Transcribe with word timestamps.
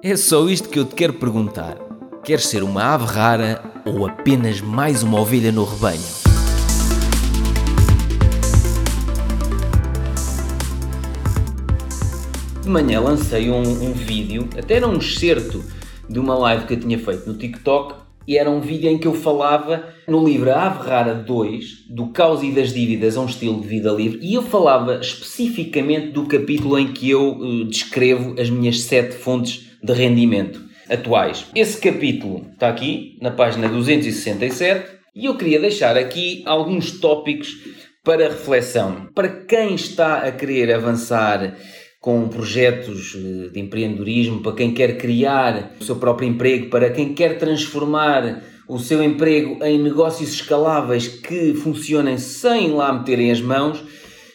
É 0.00 0.14
só 0.14 0.48
isto 0.48 0.68
que 0.68 0.78
eu 0.78 0.84
te 0.84 0.94
quero 0.94 1.14
perguntar. 1.14 1.76
Queres 2.22 2.46
ser 2.46 2.62
uma 2.62 2.84
ave 2.84 3.04
rara 3.04 3.60
ou 3.84 4.06
apenas 4.06 4.60
mais 4.60 5.02
uma 5.02 5.20
ovelha 5.20 5.50
no 5.50 5.64
rebanho? 5.64 6.00
De 12.62 12.68
manhã 12.68 13.00
lancei 13.00 13.50
um, 13.50 13.60
um 13.60 13.92
vídeo, 13.92 14.48
até 14.56 14.74
era 14.74 14.86
um 14.86 14.98
excerto 14.98 15.64
de 16.08 16.20
uma 16.20 16.38
live 16.38 16.66
que 16.66 16.74
eu 16.74 16.80
tinha 16.80 16.98
feito 17.00 17.26
no 17.28 17.36
TikTok 17.36 17.96
e 18.24 18.38
era 18.38 18.48
um 18.48 18.60
vídeo 18.60 18.88
em 18.88 18.98
que 18.98 19.08
eu 19.08 19.14
falava 19.14 19.88
no 20.06 20.24
livro 20.24 20.54
Ave 20.54 20.88
Rara 20.88 21.14
2, 21.14 21.86
do 21.90 22.08
caos 22.08 22.44
e 22.44 22.52
das 22.52 22.72
dívidas 22.72 23.16
a 23.16 23.20
um 23.20 23.26
estilo 23.26 23.60
de 23.60 23.66
vida 23.66 23.90
livre, 23.90 24.20
e 24.22 24.34
eu 24.34 24.42
falava 24.42 25.00
especificamente 25.00 26.12
do 26.12 26.24
capítulo 26.26 26.78
em 26.78 26.92
que 26.92 27.10
eu 27.10 27.32
uh, 27.32 27.64
descrevo 27.64 28.40
as 28.40 28.48
minhas 28.48 28.82
sete 28.82 29.16
fontes 29.16 29.67
de 29.82 29.92
rendimento 29.92 30.60
atuais. 30.88 31.46
Esse 31.54 31.80
capítulo 31.80 32.46
está 32.52 32.68
aqui, 32.68 33.18
na 33.20 33.30
página 33.30 33.68
267, 33.68 34.98
e 35.14 35.26
eu 35.26 35.36
queria 35.36 35.60
deixar 35.60 35.96
aqui 35.96 36.42
alguns 36.46 37.00
tópicos 37.00 37.48
para 38.04 38.28
reflexão. 38.28 39.08
Para 39.14 39.28
quem 39.28 39.74
está 39.74 40.18
a 40.18 40.32
querer 40.32 40.72
avançar 40.72 41.56
com 42.00 42.28
projetos 42.28 43.14
eh, 43.16 43.50
de 43.50 43.60
empreendedorismo, 43.60 44.40
para 44.40 44.52
quem 44.52 44.72
quer 44.72 44.96
criar 44.96 45.72
o 45.80 45.84
seu 45.84 45.96
próprio 45.96 46.28
emprego, 46.28 46.70
para 46.70 46.90
quem 46.90 47.12
quer 47.12 47.38
transformar 47.38 48.42
o 48.68 48.78
seu 48.78 49.02
emprego 49.02 49.62
em 49.64 49.82
negócios 49.82 50.32
escaláveis 50.32 51.08
que 51.08 51.54
funcionem 51.54 52.18
sem 52.18 52.70
lá 52.70 52.92
meterem 52.92 53.30
as 53.30 53.40
mãos, 53.40 53.82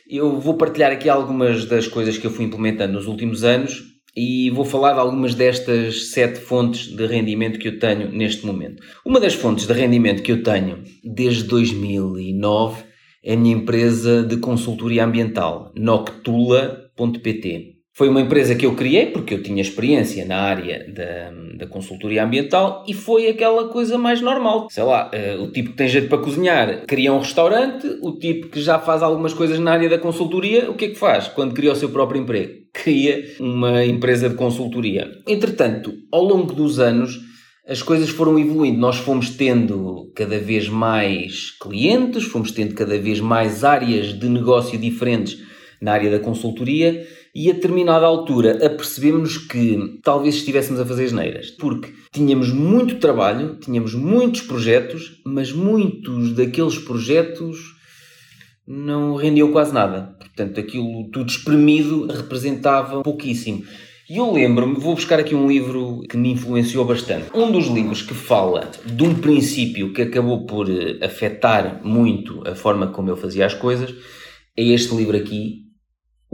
eu 0.09 0.39
vou 0.39 0.55
partilhar 0.55 0.91
aqui 0.91 1.07
algumas 1.07 1.65
das 1.65 1.87
coisas 1.87 2.17
que 2.17 2.27
eu 2.27 2.31
fui 2.31 2.45
implementando 2.45 2.93
nos 2.93 3.07
últimos 3.07 3.43
anos 3.43 3.92
e 4.15 4.49
vou 4.51 4.63
falar 4.63 4.93
de 4.93 4.99
algumas 4.99 5.33
destas 5.33 6.11
sete 6.11 6.39
fontes 6.39 6.87
de 6.87 7.05
rendimento 7.07 7.57
que 7.57 7.67
eu 7.67 7.79
tenho 7.79 8.11
neste 8.11 8.45
momento. 8.45 8.83
Uma 9.05 9.19
das 9.19 9.33
fontes 9.33 9.65
de 9.65 9.73
rendimento 9.73 10.21
que 10.21 10.31
eu 10.31 10.43
tenho 10.43 10.83
desde 11.03 11.43
2009 11.45 12.83
é 13.23 13.33
a 13.33 13.37
minha 13.37 13.55
empresa 13.55 14.21
de 14.21 14.37
consultoria 14.37 15.05
ambiental, 15.05 15.71
noctula.pt. 15.75 17.72
Foi 17.95 18.09
uma 18.09 18.21
empresa 18.21 18.55
que 18.55 18.65
eu 18.65 18.73
criei 18.73 19.05
porque 19.05 19.35
eu 19.35 19.43
tinha 19.43 19.61
experiência 19.61 20.25
na 20.25 20.37
área 20.37 20.83
da, 20.91 21.31
da 21.59 21.67
consultoria 21.67 22.23
ambiental 22.23 22.83
e 22.87 22.93
foi 22.93 23.27
aquela 23.27 23.67
coisa 23.67 23.99
mais 23.99 24.19
normal. 24.19 24.67
Sei 24.71 24.81
lá, 24.81 25.11
uh, 25.13 25.43
o 25.43 25.51
tipo 25.51 25.69
que 25.69 25.77
tem 25.77 25.87
jeito 25.87 26.09
para 26.09 26.17
cozinhar 26.17 26.87
cria 26.87 27.13
um 27.13 27.19
restaurante, 27.19 27.85
o 28.01 28.13
tipo 28.13 28.47
que 28.47 28.59
já 28.59 28.79
faz 28.79 29.03
algumas 29.03 29.31
coisas 29.31 29.59
na 29.59 29.73
área 29.73 29.87
da 29.87 29.99
consultoria, 29.99 30.71
o 30.71 30.73
que 30.73 30.85
é 30.85 30.87
que 30.89 30.95
faz 30.95 31.27
quando 31.27 31.53
cria 31.53 31.71
o 31.71 31.75
seu 31.75 31.89
próprio 31.89 32.19
emprego? 32.19 32.63
Cria 32.73 33.23
uma 33.39 33.85
empresa 33.85 34.27
de 34.27 34.33
consultoria. 34.33 35.07
Entretanto, 35.27 35.93
ao 36.11 36.23
longo 36.23 36.55
dos 36.55 36.79
anos, 36.79 37.19
as 37.67 37.83
coisas 37.83 38.09
foram 38.09 38.39
evoluindo. 38.39 38.79
Nós 38.79 38.97
fomos 38.97 39.29
tendo 39.29 40.11
cada 40.15 40.39
vez 40.39 40.67
mais 40.67 41.51
clientes, 41.51 42.23
fomos 42.23 42.51
tendo 42.51 42.73
cada 42.73 42.97
vez 42.97 43.19
mais 43.19 43.63
áreas 43.63 44.17
de 44.17 44.27
negócio 44.27 44.79
diferentes 44.79 45.37
na 45.79 45.93
área 45.93 46.09
da 46.09 46.19
consultoria 46.19 47.05
e 47.33 47.49
a 47.49 47.53
determinada 47.53 48.05
altura 48.05 48.63
apercebemos 48.65 49.37
que 49.37 49.99
talvez 50.03 50.35
estivéssemos 50.35 50.79
a 50.79 50.85
fazer 50.85 51.11
neiras, 51.11 51.49
porque 51.49 51.91
tínhamos 52.11 52.51
muito 52.51 52.99
trabalho, 52.99 53.57
tínhamos 53.59 53.95
muitos 53.95 54.41
projetos, 54.41 55.19
mas 55.25 55.51
muitos 55.51 56.33
daqueles 56.33 56.77
projetos 56.77 57.73
não 58.67 59.15
rendiam 59.15 59.51
quase 59.51 59.73
nada. 59.73 60.15
Portanto, 60.19 60.59
aquilo 60.59 61.09
tudo 61.11 61.29
espremido 61.29 62.07
representava 62.07 63.01
pouquíssimo. 63.01 63.63
E 64.09 64.17
eu 64.17 64.31
lembro-me, 64.31 64.75
vou 64.75 64.95
buscar 64.95 65.19
aqui 65.19 65.33
um 65.33 65.47
livro 65.47 66.01
que 66.09 66.17
me 66.17 66.31
influenciou 66.31 66.85
bastante. 66.85 67.29
Um 67.33 67.51
dos 67.51 67.67
livros 67.67 68.01
que 68.01 68.13
fala 68.13 68.69
de 68.85 69.03
um 69.03 69.15
princípio 69.15 69.93
que 69.93 70.01
acabou 70.01 70.45
por 70.45 70.69
eh, 70.69 71.03
afetar 71.03 71.81
muito 71.83 72.45
a 72.45 72.53
forma 72.53 72.87
como 72.87 73.09
eu 73.09 73.15
fazia 73.15 73.45
as 73.45 73.53
coisas 73.53 73.95
é 74.55 74.63
este 74.63 74.93
livro 74.93 75.17
aqui, 75.17 75.63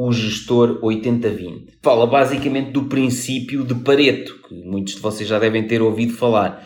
o 0.01 0.13
gestor 0.13 0.79
80-20. 0.79 1.73
Fala 1.83 2.07
basicamente 2.07 2.71
do 2.71 2.85
princípio 2.85 3.65
de 3.65 3.75
Pareto, 3.75 4.39
que 4.47 4.55
muitos 4.63 4.95
de 4.95 5.01
vocês 5.01 5.27
já 5.27 5.37
devem 5.37 5.67
ter 5.67 5.81
ouvido 5.81 6.13
falar. 6.13 6.65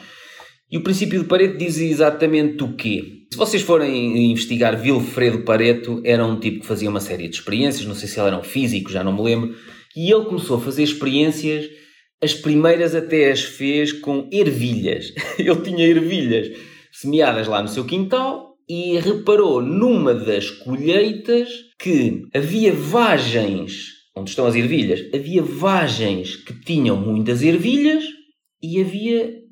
E 0.71 0.77
o 0.77 0.83
princípio 0.83 1.19
de 1.19 1.25
Pareto 1.27 1.57
diz 1.57 1.79
exatamente 1.79 2.63
o 2.63 2.75
quê? 2.75 3.23
Se 3.31 3.37
vocês 3.37 3.63
forem 3.63 4.31
investigar 4.31 4.79
Vilfredo 4.79 5.39
Pareto, 5.39 5.99
era 6.05 6.23
um 6.23 6.39
tipo 6.39 6.59
que 6.59 6.67
fazia 6.67 6.87
uma 6.87 6.99
série 6.99 7.27
de 7.27 7.37
experiências, 7.37 7.87
não 7.87 7.95
sei 7.95 8.07
se 8.07 8.19
ele 8.19 8.27
era 8.27 8.37
um 8.37 8.43
físico, 8.43 8.91
já 8.91 9.03
não 9.03 9.11
me 9.13 9.23
lembro, 9.23 9.55
e 9.97 10.13
ele 10.13 10.25
começou 10.25 10.57
a 10.57 10.61
fazer 10.61 10.83
experiências, 10.83 11.67
as 12.21 12.35
primeiras 12.35 12.93
até 12.93 13.31
as 13.31 13.41
fez 13.41 13.91
com 13.91 14.29
ervilhas. 14.31 15.11
ele 15.39 15.61
tinha 15.61 15.87
ervilhas 15.87 16.55
semeadas 16.91 17.47
lá 17.47 17.63
no 17.63 17.67
seu 17.67 17.83
quintal 17.83 18.52
e 18.67 18.97
reparou 18.99 19.61
numa 19.61 20.13
das 20.13 20.49
colheitas 20.49 21.49
que 21.79 22.23
havia 22.33 22.73
vagens, 22.73 23.89
onde 24.15 24.29
estão 24.29 24.45
as 24.45 24.55
ervilhas, 24.55 25.03
havia 25.13 25.41
vagens 25.41 26.35
que 26.35 26.53
tinham 26.53 26.95
muitas 26.95 27.41
ervilhas 27.41 28.03
e 28.61 28.79
havia 28.79 29.43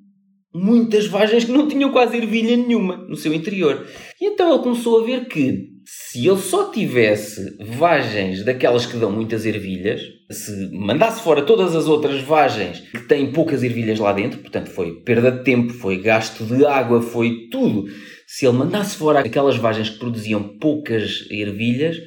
muitas 0.54 1.08
vagens 1.08 1.46
que 1.46 1.52
não 1.52 1.68
tinham 1.68 1.92
quase 1.92 2.18
ervilha 2.18 2.56
nenhuma 2.58 2.98
no 2.98 3.16
seu 3.16 3.34
interior. 3.34 3.86
E 4.20 4.26
então 4.26 4.54
ele 4.54 4.64
começou 4.64 5.02
a 5.02 5.06
ver 5.06 5.26
que 5.28 5.72
se 5.86 6.28
ele 6.28 6.38
só 6.38 6.72
tivesse 6.72 7.58
vagens 7.60 8.44
daquelas 8.44 8.86
que 8.86 8.98
dão 8.98 9.12
muitas 9.12 9.46
ervilhas, 9.46 10.02
se 10.30 10.70
mandasse 10.72 11.22
fora 11.22 11.42
todas 11.42 11.76
as 11.76 11.88
outras 11.88 12.22
vagens 12.22 12.80
que 12.80 13.00
têm 13.00 13.32
poucas 13.32 13.64
ervilhas 13.64 14.00
lá 14.00 14.14
dentro, 14.14 14.40
portanto 14.40 14.70
foi 14.70 15.02
perda 15.02 15.32
de 15.32 15.44
tempo, 15.44 15.74
foi 15.74 15.98
gasto 15.98 16.46
de 16.46 16.66
água, 16.66 17.02
foi 17.02 17.50
tudo 17.50 17.86
se 18.34 18.46
ele 18.46 18.58
mandasse 18.58 18.96
fora 18.96 19.20
aquelas 19.20 19.58
vagens 19.58 19.90
que 19.90 20.00
produziam 20.00 20.58
poucas 20.58 21.28
ervilhas, 21.30 21.98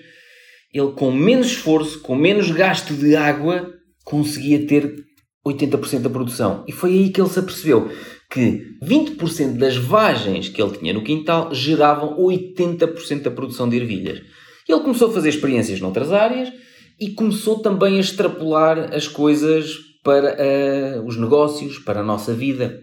ele 0.72 0.90
com 0.92 1.12
menos 1.12 1.48
esforço, 1.48 2.00
com 2.00 2.16
menos 2.16 2.50
gasto 2.50 2.94
de 2.94 3.14
água, 3.14 3.70
conseguia 4.06 4.66
ter 4.66 5.04
80% 5.46 6.00
da 6.00 6.08
produção. 6.08 6.64
E 6.66 6.72
foi 6.72 6.92
aí 6.92 7.10
que 7.10 7.20
ele 7.20 7.28
se 7.28 7.38
apercebeu 7.38 7.90
que 8.30 8.62
20% 8.82 9.58
das 9.58 9.76
vagens 9.76 10.48
que 10.48 10.62
ele 10.62 10.78
tinha 10.78 10.94
no 10.94 11.04
quintal 11.04 11.54
geravam 11.54 12.16
80% 12.16 13.20
da 13.20 13.30
produção 13.30 13.68
de 13.68 13.76
ervilhas. 13.76 14.22
Ele 14.66 14.80
começou 14.80 15.10
a 15.10 15.12
fazer 15.12 15.28
experiências 15.28 15.78
noutras 15.78 16.10
áreas 16.10 16.50
e 16.98 17.10
começou 17.10 17.58
também 17.58 17.98
a 17.98 18.00
extrapolar 18.00 18.94
as 18.94 19.06
coisas 19.06 19.76
para 20.02 20.38
uh, 20.38 21.06
os 21.06 21.18
negócios, 21.18 21.78
para 21.80 22.00
a 22.00 22.04
nossa 22.04 22.32
vida. 22.32 22.82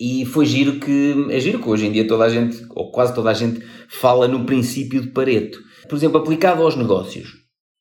E 0.00 0.24
foi 0.24 0.46
giro 0.46 0.78
que. 0.78 1.26
É 1.30 1.40
giro 1.40 1.58
que 1.58 1.68
hoje 1.68 1.86
em 1.86 1.92
dia 1.92 2.06
toda 2.06 2.22
a 2.24 2.28
gente, 2.28 2.64
ou 2.70 2.92
quase 2.92 3.12
toda 3.14 3.30
a 3.30 3.34
gente, 3.34 3.60
fala 3.88 4.28
no 4.28 4.44
princípio 4.44 5.02
de 5.02 5.08
Pareto. 5.08 5.58
Por 5.88 5.96
exemplo, 5.96 6.18
aplicado 6.18 6.62
aos 6.62 6.76
negócios. 6.76 7.36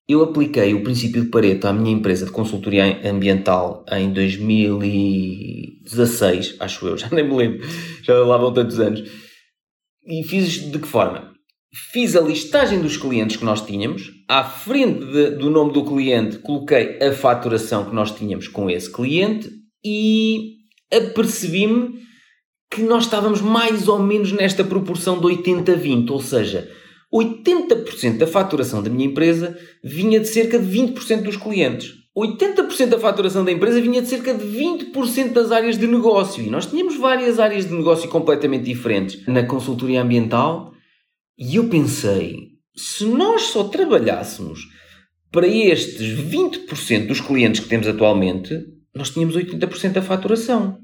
Eu 0.09 0.23
apliquei 0.23 0.73
o 0.73 0.83
princípio 0.83 1.21
de 1.21 1.29
Pareto 1.29 1.67
à 1.67 1.73
minha 1.73 1.93
empresa 1.93 2.25
de 2.25 2.31
consultoria 2.31 3.01
ambiental 3.07 3.85
em 3.91 4.11
2016, 4.13 6.55
acho 6.61 6.87
eu, 6.87 6.95
já 6.97 7.09
nem 7.09 7.27
me 7.27 7.35
lembro, 7.35 7.67
já 8.03 8.17
lá 8.19 8.37
vão 8.37 8.53
tantos 8.53 8.79
anos. 8.79 9.03
E 10.07 10.23
fiz 10.23 10.71
de 10.71 10.79
que 10.79 10.87
forma? 10.87 11.33
Fiz 11.91 12.15
a 12.15 12.21
listagem 12.21 12.81
dos 12.81 12.95
clientes 12.95 13.35
que 13.35 13.43
nós 13.43 13.65
tínhamos, 13.65 14.09
à 14.29 14.45
frente 14.45 15.05
de, 15.05 15.31
do 15.31 15.49
nome 15.49 15.73
do 15.73 15.83
cliente 15.83 16.37
coloquei 16.37 16.97
a 17.01 17.11
faturação 17.11 17.89
que 17.89 17.93
nós 17.93 18.11
tínhamos 18.11 18.47
com 18.47 18.69
esse 18.69 18.89
cliente 18.89 19.51
e 19.83 20.53
apercebi-me 20.89 22.06
que 22.69 22.81
nós 22.81 23.05
estávamos 23.05 23.41
mais 23.41 23.87
ou 23.87 23.99
menos 23.99 24.31
nesta 24.31 24.63
proporção 24.63 25.19
de 25.19 25.25
80-20, 25.27 26.09
ou 26.11 26.21
seja, 26.21 26.69
80% 27.13 28.17
da 28.17 28.27
faturação 28.27 28.83
da 28.83 28.89
minha 28.89 29.07
empresa 29.07 29.57
vinha 29.83 30.19
de 30.19 30.27
cerca 30.27 30.59
de 30.59 30.67
20% 30.67 31.23
dos 31.23 31.37
clientes. 31.37 31.93
80% 32.17 32.87
da 32.87 32.99
faturação 32.99 33.45
da 33.45 33.51
empresa 33.51 33.79
vinha 33.79 34.01
de 34.01 34.07
cerca 34.07 34.33
de 34.33 34.43
20% 34.43 35.33
das 35.33 35.51
áreas 35.51 35.77
de 35.77 35.85
negócio. 35.85 36.43
E 36.43 36.49
nós 36.49 36.65
tínhamos 36.65 36.97
várias 36.97 37.39
áreas 37.39 37.65
de 37.67 37.73
negócio 37.73 38.09
completamente 38.09 38.65
diferentes 38.65 39.25
na 39.27 39.43
consultoria 39.43 40.01
ambiental. 40.01 40.73
E 41.37 41.57
eu 41.57 41.69
pensei, 41.69 42.53
se 42.75 43.05
nós 43.05 43.43
só 43.43 43.65
trabalhássemos 43.65 44.61
para 45.31 45.47
estes 45.47 46.17
20% 46.17 47.07
dos 47.07 47.21
clientes 47.21 47.59
que 47.61 47.69
temos 47.69 47.87
atualmente, 47.87 48.65
nós 48.95 49.11
tínhamos 49.11 49.35
80% 49.35 49.91
da 49.91 50.01
faturação 50.01 50.79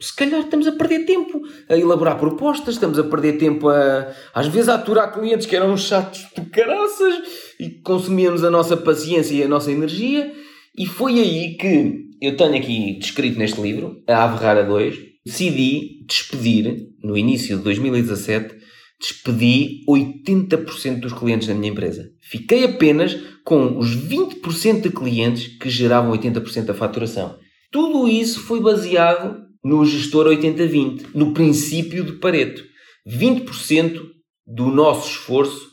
se 0.00 0.14
calhar 0.14 0.40
estamos 0.40 0.66
a 0.66 0.72
perder 0.72 1.06
tempo 1.06 1.40
a 1.68 1.76
elaborar 1.76 2.18
propostas, 2.18 2.74
estamos 2.74 2.98
a 2.98 3.04
perder 3.04 3.38
tempo 3.38 3.68
a, 3.68 4.12
às 4.34 4.46
vezes, 4.48 4.68
a 4.68 4.74
aturar 4.74 5.12
clientes 5.12 5.46
que 5.46 5.56
eram 5.56 5.76
chatos 5.76 6.26
de 6.36 6.44
caraças 6.46 7.14
e 7.58 7.70
consumíamos 7.82 8.44
a 8.44 8.50
nossa 8.50 8.76
paciência 8.76 9.34
e 9.34 9.42
a 9.42 9.48
nossa 9.48 9.72
energia. 9.72 10.32
E 10.76 10.86
foi 10.86 11.18
aí 11.18 11.56
que 11.56 12.06
eu 12.20 12.36
tenho 12.36 12.56
aqui 12.56 12.98
descrito 12.98 13.38
neste 13.38 13.60
livro, 13.60 14.02
A 14.06 14.24
Ave 14.24 14.42
Rara 14.42 14.64
2, 14.64 14.96
decidi 15.24 16.04
despedir, 16.06 16.88
no 17.02 17.16
início 17.16 17.56
de 17.56 17.64
2017, 17.64 18.56
despedi 19.00 19.84
80% 19.88 21.00
dos 21.00 21.12
clientes 21.12 21.48
da 21.48 21.54
minha 21.54 21.72
empresa. 21.72 22.10
Fiquei 22.20 22.64
apenas 22.64 23.16
com 23.44 23.78
os 23.78 23.96
20% 23.96 24.82
de 24.82 24.90
clientes 24.90 25.58
que 25.58 25.68
geravam 25.68 26.12
80% 26.12 26.64
da 26.64 26.74
faturação. 26.74 27.38
Tudo 27.70 28.08
isso 28.08 28.40
foi 28.40 28.60
baseado 28.60 29.45
no 29.66 29.84
gestor 29.84 30.28
80-20, 30.28 31.06
no 31.12 31.34
princípio 31.34 32.04
de 32.04 32.12
Pareto. 32.12 32.62
20% 33.04 34.00
do 34.46 34.66
nosso 34.66 35.10
esforço 35.10 35.66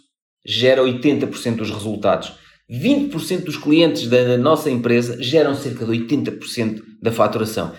gera 0.43 0.81
80% 0.81 1.57
dos 1.57 1.69
resultados. 1.69 2.33
20% 2.71 3.43
dos 3.43 3.55
clientes 3.55 4.07
da 4.07 4.35
nossa 4.35 4.71
empresa 4.71 5.21
geram 5.21 5.53
cerca 5.53 5.85
de 5.85 5.91
80% 5.91 6.81
da 7.03 7.11
faturação. 7.11 7.71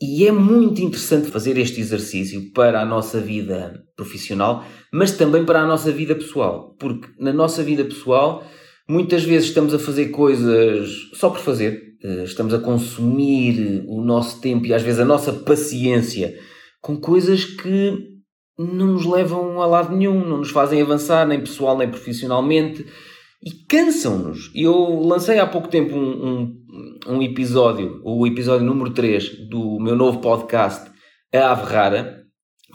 E 0.00 0.26
é 0.26 0.32
muito 0.32 0.80
interessante 0.80 1.30
fazer 1.30 1.58
este 1.58 1.78
exercício 1.78 2.50
para 2.52 2.80
a 2.80 2.86
nossa 2.86 3.20
vida 3.20 3.84
profissional, 3.94 4.64
mas 4.90 5.12
também 5.12 5.44
para 5.44 5.60
a 5.60 5.66
nossa 5.66 5.92
vida 5.92 6.14
pessoal. 6.14 6.74
Porque 6.80 7.06
na 7.18 7.34
nossa 7.34 7.62
vida 7.62 7.84
pessoal, 7.84 8.42
muitas 8.88 9.24
vezes 9.24 9.48
estamos 9.48 9.74
a 9.74 9.78
fazer 9.78 10.06
coisas 10.06 10.88
só 11.12 11.28
por 11.28 11.40
fazer, 11.40 11.83
estamos 12.24 12.52
a 12.52 12.58
consumir 12.58 13.84
o 13.88 14.02
nosso 14.02 14.40
tempo 14.40 14.66
e 14.66 14.74
às 14.74 14.82
vezes 14.82 15.00
a 15.00 15.04
nossa 15.04 15.32
paciência 15.32 16.38
com 16.80 16.96
coisas 16.96 17.44
que 17.44 18.14
não 18.58 18.88
nos 18.88 19.06
levam 19.06 19.60
a 19.60 19.66
lado 19.66 19.96
nenhum, 19.96 20.24
não 20.24 20.38
nos 20.38 20.50
fazem 20.50 20.82
avançar, 20.82 21.26
nem 21.26 21.40
pessoal 21.40 21.76
nem 21.76 21.88
profissionalmente 21.88 22.84
e 23.42 23.50
cansam-nos. 23.68 24.50
Eu 24.54 25.00
lancei 25.00 25.38
há 25.38 25.46
pouco 25.46 25.68
tempo 25.68 25.94
um, 25.94 26.54
um, 27.08 27.14
um, 27.14 27.22
episódio, 27.22 28.00
o 28.04 28.26
episódio 28.26 28.66
número 28.66 28.90
3 28.90 29.48
do 29.48 29.78
meu 29.80 29.96
novo 29.96 30.20
podcast, 30.20 30.90
A 31.32 31.52
Ave 31.52 31.70
Rara. 31.72 32.24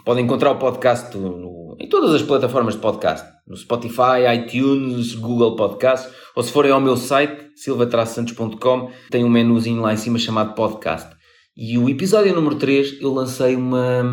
Podem 0.05 0.25
encontrar 0.25 0.51
o 0.51 0.59
podcast 0.59 1.15
no, 1.17 1.37
em 1.79 1.87
todas 1.87 2.13
as 2.13 2.21
plataformas 2.21 2.73
de 2.75 2.81
podcast, 2.81 3.25
no 3.47 3.55
Spotify, 3.55 4.27
iTunes, 4.35 5.15
Google 5.15 5.55
Podcast, 5.55 6.09
ou 6.35 6.43
se 6.43 6.51
forem 6.51 6.71
ao 6.71 6.81
meu 6.81 6.97
site, 6.97 7.51
silvatraçantos.com, 7.55 8.91
tem 9.09 9.23
um 9.23 9.29
menuzinho 9.29 9.81
lá 9.81 9.93
em 9.93 9.97
cima 9.97 10.19
chamado 10.19 10.55
podcast. 10.55 11.09
E 11.55 11.77
o 11.77 11.89
episódio 11.89 12.35
número 12.35 12.55
3 12.55 13.01
eu 13.01 13.13
lancei 13.13 13.55
uma. 13.55 14.03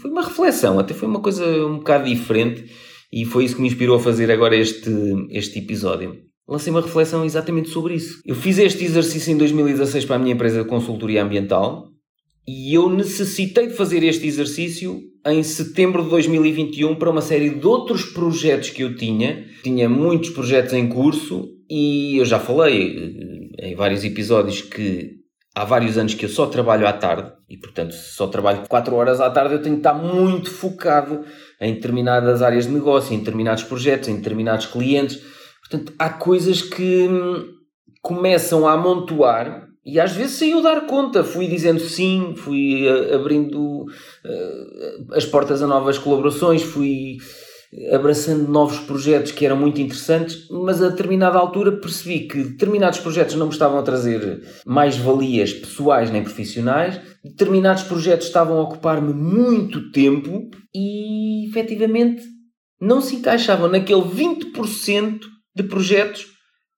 Foi 0.00 0.10
uma 0.10 0.22
reflexão, 0.22 0.78
até 0.78 0.94
foi 0.94 1.08
uma 1.08 1.20
coisa 1.20 1.44
um 1.66 1.78
bocado 1.78 2.04
diferente 2.04 2.70
e 3.12 3.24
foi 3.24 3.44
isso 3.44 3.56
que 3.56 3.62
me 3.62 3.68
inspirou 3.68 3.96
a 3.96 4.00
fazer 4.00 4.30
agora 4.30 4.56
este, 4.56 4.90
este 5.30 5.58
episódio. 5.58 6.16
Lancei 6.48 6.72
uma 6.72 6.80
reflexão 6.80 7.24
exatamente 7.24 7.68
sobre 7.68 7.94
isso. 7.94 8.20
Eu 8.24 8.34
fiz 8.34 8.58
este 8.58 8.84
exercício 8.84 9.32
em 9.32 9.36
2016 9.36 10.04
para 10.04 10.16
a 10.16 10.18
minha 10.18 10.34
empresa 10.34 10.62
de 10.62 10.68
consultoria 10.68 11.22
ambiental 11.22 11.88
e 12.46 12.74
eu 12.74 12.88
necessitei 12.88 13.68
de 13.68 13.74
fazer 13.74 14.02
este 14.02 14.26
exercício 14.26 15.09
em 15.26 15.42
setembro 15.42 16.02
de 16.02 16.10
2021 16.10 16.94
para 16.96 17.10
uma 17.10 17.20
série 17.20 17.50
de 17.50 17.66
outros 17.66 18.04
projetos 18.04 18.70
que 18.70 18.82
eu 18.82 18.96
tinha. 18.96 19.44
Tinha 19.62 19.88
muitos 19.88 20.30
projetos 20.30 20.72
em 20.72 20.88
curso 20.88 21.48
e 21.68 22.16
eu 22.18 22.24
já 22.24 22.38
falei 22.38 23.50
eh, 23.58 23.70
em 23.70 23.74
vários 23.74 24.04
episódios 24.04 24.62
que 24.62 25.20
há 25.54 25.64
vários 25.64 25.98
anos 25.98 26.14
que 26.14 26.24
eu 26.24 26.28
só 26.28 26.46
trabalho 26.46 26.86
à 26.86 26.92
tarde 26.92 27.32
e, 27.48 27.56
portanto, 27.56 27.92
só 27.92 28.26
trabalho 28.26 28.62
4 28.68 28.94
horas 28.94 29.20
à 29.20 29.28
tarde, 29.30 29.54
eu 29.54 29.62
tenho 29.62 29.76
que 29.76 29.80
estar 29.80 29.94
muito 29.94 30.50
focado 30.50 31.24
em 31.60 31.74
determinadas 31.74 32.42
áreas 32.42 32.66
de 32.66 32.72
negócio, 32.72 33.14
em 33.14 33.18
determinados 33.18 33.64
projetos, 33.64 34.08
em 34.08 34.16
determinados 34.16 34.66
clientes. 34.66 35.20
Portanto, 35.60 35.92
há 35.98 36.08
coisas 36.08 36.62
que 36.62 37.08
hum, 37.08 37.44
começam 38.00 38.66
a 38.66 38.72
amontoar 38.72 39.69
e 39.84 39.98
às 39.98 40.12
vezes 40.12 40.36
sem 40.36 40.50
eu 40.50 40.62
dar 40.62 40.86
conta. 40.86 41.24
Fui 41.24 41.46
dizendo 41.46 41.80
sim, 41.80 42.34
fui 42.36 42.86
uh, 42.88 43.14
abrindo 43.14 43.82
uh, 43.82 45.14
as 45.14 45.24
portas 45.24 45.62
a 45.62 45.66
novas 45.66 45.98
colaborações, 45.98 46.62
fui 46.62 47.18
abraçando 47.92 48.50
novos 48.50 48.80
projetos 48.80 49.30
que 49.30 49.46
eram 49.46 49.56
muito 49.56 49.80
interessantes, 49.80 50.48
mas 50.50 50.82
a 50.82 50.88
determinada 50.88 51.38
altura 51.38 51.70
percebi 51.70 52.26
que 52.26 52.42
determinados 52.42 52.98
projetos 52.98 53.36
não 53.36 53.46
me 53.46 53.52
estavam 53.52 53.78
a 53.78 53.82
trazer 53.82 54.42
mais 54.66 54.96
valias 54.96 55.52
pessoais 55.52 56.10
nem 56.10 56.24
profissionais, 56.24 57.00
determinados 57.22 57.84
projetos 57.84 58.26
estavam 58.26 58.58
a 58.58 58.62
ocupar-me 58.62 59.14
muito 59.14 59.92
tempo 59.92 60.50
e 60.74 61.48
efetivamente 61.48 62.24
não 62.80 63.00
se 63.00 63.16
encaixavam 63.16 63.68
naquele 63.68 64.02
20% 64.02 65.20
de 65.54 65.62
projetos 65.62 66.26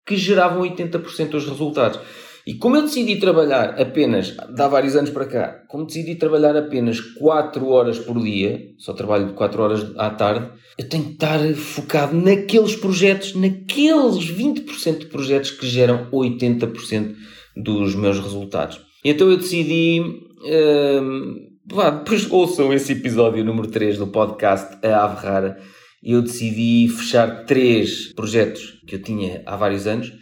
que 0.05 0.16
geravam 0.16 0.62
80% 0.62 1.31
dos 1.31 1.48
resultados. 1.48 2.00
E 2.47 2.55
como 2.55 2.77
eu 2.77 2.83
decidi 2.83 3.17
trabalhar 3.17 3.81
apenas, 3.81 4.35
há 4.39 4.69
vários 4.69 4.97
anos 4.97 5.11
para 5.11 5.27
cá, 5.27 5.62
como 5.69 5.87
decidi 5.87 6.17
trabalhar 6.17 6.56
apenas 6.56 7.00
4 7.00 7.67
horas 7.69 7.99
por 7.99 8.21
dia, 8.21 8.73
só 8.79 8.93
trabalho 8.93 9.29
de 9.29 9.33
4 9.35 9.62
horas 9.62 9.93
à 9.97 10.11
tarde, 10.11 10.50
eu 10.77 10.89
tenho 10.89 11.05
que 11.05 11.12
estar 11.12 11.39
focado 11.55 12.17
naqueles 12.17 12.75
projetos, 12.75 13.35
naqueles 13.35 14.25
20% 14.31 14.99
de 14.99 15.06
projetos 15.06 15.53
que 15.53 15.67
geram 15.67 16.09
80% 16.11 17.15
dos 17.56 17.94
meus 17.94 18.19
resultados. 18.19 18.81
Então 19.05 19.31
eu 19.31 19.37
decidi. 19.37 20.00
Hum, 20.44 21.49
vá, 21.67 21.91
depois 21.91 22.29
ouçam 22.31 22.73
esse 22.73 22.93
episódio 22.93 23.44
número 23.44 23.69
3 23.69 23.99
do 23.99 24.09
podcast 24.09 24.79
A 24.85 25.05
Ave 25.05 25.25
Rara. 25.25 25.61
Eu 26.03 26.23
decidi 26.23 26.89
fechar 26.89 27.44
três 27.44 28.12
projetos 28.12 28.81
que 28.87 28.97
eu 28.97 29.03
tinha 29.03 29.43
há 29.47 29.55
vários 29.55 29.87
anos 29.87 30.12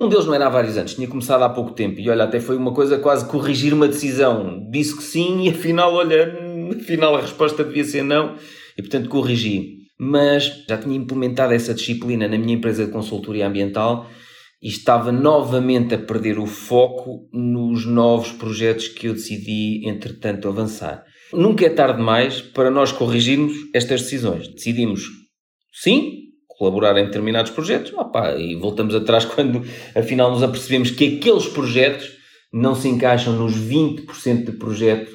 um 0.00 0.08
deles 0.08 0.24
não 0.24 0.34
era 0.34 0.46
há 0.46 0.50
vários 0.50 0.78
anos, 0.78 0.94
tinha 0.94 1.06
começado 1.06 1.42
há 1.42 1.48
pouco 1.50 1.72
tempo 1.72 2.00
e 2.00 2.08
olha, 2.08 2.24
até 2.24 2.40
foi 2.40 2.56
uma 2.56 2.72
coisa 2.72 2.98
quase 2.98 3.26
corrigir 3.26 3.74
uma 3.74 3.86
decisão. 3.86 4.66
Disse 4.70 4.96
que 4.96 5.02
sim 5.02 5.44
e 5.44 5.50
afinal, 5.50 5.92
olha, 5.92 6.34
afinal 6.80 7.14
a 7.16 7.20
resposta 7.20 7.62
devia 7.62 7.84
ser 7.84 8.02
não 8.02 8.36
e 8.76 8.82
portanto 8.82 9.08
corrigi. 9.10 9.78
Mas 9.98 10.64
já 10.66 10.78
tinha 10.78 10.96
implementado 10.96 11.52
essa 11.52 11.74
disciplina 11.74 12.26
na 12.26 12.38
minha 12.38 12.54
empresa 12.54 12.86
de 12.86 12.90
consultoria 12.90 13.46
ambiental 13.46 14.08
e 14.62 14.68
estava 14.68 15.12
novamente 15.12 15.94
a 15.94 15.98
perder 15.98 16.38
o 16.38 16.46
foco 16.46 17.28
nos 17.32 17.84
novos 17.84 18.32
projetos 18.32 18.88
que 18.88 19.06
eu 19.06 19.12
decidi, 19.12 19.86
entretanto, 19.86 20.48
avançar. 20.48 21.04
Nunca 21.32 21.64
é 21.66 21.68
tarde 21.68 21.98
demais 21.98 22.40
para 22.40 22.70
nós 22.70 22.90
corrigirmos 22.90 23.52
estas 23.74 24.02
decisões. 24.02 24.48
Decidimos 24.48 25.02
sim, 25.72 26.19
colaborar 26.60 26.98
em 26.98 27.06
determinados 27.06 27.50
projetos, 27.50 27.90
opa, 27.94 28.36
e 28.36 28.54
voltamos 28.54 28.94
atrás 28.94 29.24
quando 29.34 29.62
afinal 29.96 30.30
nos 30.30 30.42
apercebemos 30.42 30.90
que 30.90 31.16
aqueles 31.16 31.46
projetos 31.46 32.18
não 32.52 32.74
se 32.74 32.86
encaixam 32.86 33.32
nos 33.32 33.54
20% 33.56 34.44
de 34.44 34.52
projeto 34.52 35.10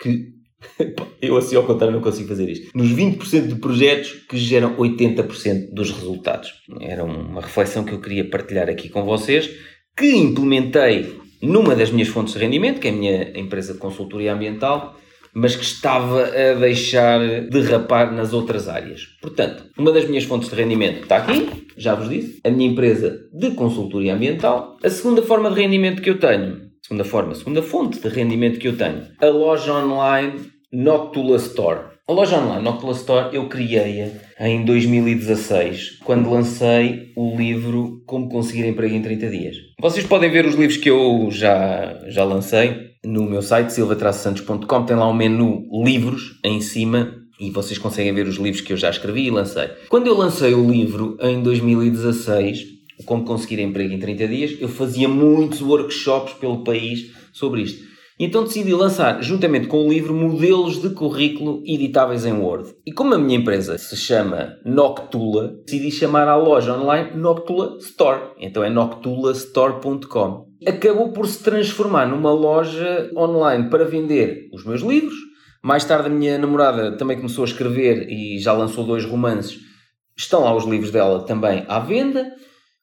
que. 0.00 0.38
Eu 1.20 1.36
assim 1.36 1.56
ao 1.56 1.64
contrário 1.64 1.94
não 1.94 2.02
consigo 2.02 2.28
fazer 2.28 2.48
isto. 2.48 2.70
Nos 2.74 2.88
20% 2.92 3.48
de 3.48 3.56
projetos 3.56 4.12
que 4.28 4.38
geram 4.38 4.76
80% 4.76 5.72
dos 5.72 5.90
resultados. 5.90 6.52
Era 6.80 7.02
uma 7.04 7.40
reflexão 7.40 7.84
que 7.84 7.92
eu 7.92 8.00
queria 8.00 8.28
partilhar 8.28 8.70
aqui 8.70 8.88
com 8.88 9.04
vocês, 9.04 9.50
que 9.96 10.14
implementei 10.16 11.18
numa 11.42 11.74
das 11.74 11.90
minhas 11.90 12.08
fontes 12.08 12.34
de 12.34 12.40
rendimento, 12.40 12.80
que 12.80 12.88
é 12.88 12.90
a 12.90 12.94
minha 12.94 13.38
empresa 13.38 13.74
de 13.74 13.78
consultoria 13.78 14.32
ambiental, 14.32 14.98
mas 15.34 15.56
que 15.56 15.64
estava 15.64 16.24
a 16.24 16.54
deixar 16.54 17.20
derrapar 17.48 18.12
nas 18.12 18.32
outras 18.32 18.68
áreas. 18.68 19.02
Portanto, 19.20 19.64
uma 19.78 19.92
das 19.92 20.08
minhas 20.08 20.24
fontes 20.24 20.48
de 20.48 20.54
rendimento 20.54 21.02
está 21.02 21.18
aqui, 21.18 21.66
já 21.76 21.94
vos 21.94 22.08
disse, 22.08 22.40
a 22.44 22.50
minha 22.50 22.70
empresa 22.70 23.18
de 23.32 23.50
consultoria 23.52 24.14
ambiental. 24.14 24.76
A 24.82 24.90
segunda 24.90 25.22
forma 25.22 25.50
de 25.50 25.60
rendimento 25.60 26.02
que 26.02 26.10
eu 26.10 26.18
tenho, 26.18 26.70
segunda 26.82 27.04
forma, 27.04 27.34
segunda 27.34 27.62
fonte 27.62 28.00
de 28.00 28.08
rendimento 28.08 28.58
que 28.58 28.68
eu 28.68 28.76
tenho, 28.76 29.02
a 29.20 29.26
loja 29.26 29.72
online 29.72 30.50
Noctula 30.72 31.36
Store. 31.36 31.90
A 32.06 32.12
loja 32.12 32.38
online 32.38 32.64
Noctula 32.64 32.92
Store 32.92 33.34
eu 33.34 33.48
criei-a 33.48 34.48
em 34.48 34.64
2016, 34.64 36.00
quando 36.04 36.30
lancei 36.30 37.12
o 37.16 37.36
livro 37.36 38.02
Como 38.06 38.28
Conseguir 38.28 38.66
Emprego 38.66 38.94
em 38.94 39.02
30 39.02 39.28
Dias. 39.28 39.56
Vocês 39.80 40.04
podem 40.04 40.30
ver 40.30 40.44
os 40.44 40.54
livros 40.54 40.76
que 40.76 40.90
eu 40.90 41.28
já, 41.30 42.00
já 42.08 42.24
lancei 42.24 42.89
no 43.04 43.24
meu 43.24 43.42
site 43.42 43.72
silva-santos.com 43.72 44.84
tem 44.84 44.96
lá 44.96 45.08
um 45.08 45.14
menu 45.14 45.66
livros 45.84 46.38
em 46.44 46.60
cima 46.60 47.14
e 47.38 47.50
vocês 47.50 47.78
conseguem 47.78 48.12
ver 48.12 48.26
os 48.26 48.36
livros 48.36 48.60
que 48.60 48.72
eu 48.72 48.76
já 48.76 48.90
escrevi 48.90 49.26
e 49.26 49.30
lancei. 49.30 49.70
Quando 49.88 50.06
eu 50.06 50.16
lancei 50.16 50.52
o 50.52 50.70
livro 50.70 51.16
em 51.20 51.42
2016, 51.42 52.66
Como 53.06 53.24
Conseguir 53.24 53.60
Emprego 53.60 53.94
em 53.94 53.98
30 53.98 54.28
Dias, 54.28 54.56
eu 54.60 54.68
fazia 54.68 55.08
muitos 55.08 55.62
workshops 55.62 56.34
pelo 56.34 56.62
país 56.62 57.10
sobre 57.32 57.62
isto. 57.62 57.89
Então 58.22 58.44
decidi 58.44 58.74
lançar, 58.74 59.22
juntamente 59.22 59.66
com 59.66 59.86
o 59.86 59.88
livro, 59.88 60.12
modelos 60.12 60.80
de 60.80 60.90
currículo 60.90 61.62
editáveis 61.66 62.26
em 62.26 62.34
Word. 62.34 62.74
E 62.86 62.92
como 62.92 63.14
a 63.14 63.18
minha 63.18 63.38
empresa 63.38 63.78
se 63.78 63.96
chama 63.96 64.58
Noctula, 64.62 65.54
decidi 65.64 65.90
chamar 65.90 66.28
a 66.28 66.36
loja 66.36 66.78
online 66.78 67.16
Noctula 67.16 67.78
Store. 67.78 68.32
Então 68.38 68.62
é 68.62 68.68
noctulastore.com 68.68 70.50
acabou 70.66 71.12
por 71.12 71.26
se 71.26 71.42
transformar 71.42 72.06
numa 72.06 72.32
loja 72.32 73.10
online 73.16 73.70
para 73.70 73.84
vender 73.84 74.48
os 74.52 74.64
meus 74.64 74.82
livros. 74.82 75.14
Mais 75.62 75.84
tarde 75.84 76.06
a 76.06 76.10
minha 76.10 76.38
namorada 76.38 76.96
também 76.96 77.16
começou 77.16 77.44
a 77.44 77.46
escrever 77.46 78.10
e 78.10 78.38
já 78.38 78.52
lançou 78.52 78.84
dois 78.84 79.04
romances. 79.04 79.58
Estão 80.16 80.44
lá 80.44 80.54
os 80.54 80.64
livros 80.64 80.90
dela 80.90 81.24
também 81.24 81.64
à 81.68 81.78
venda. 81.78 82.30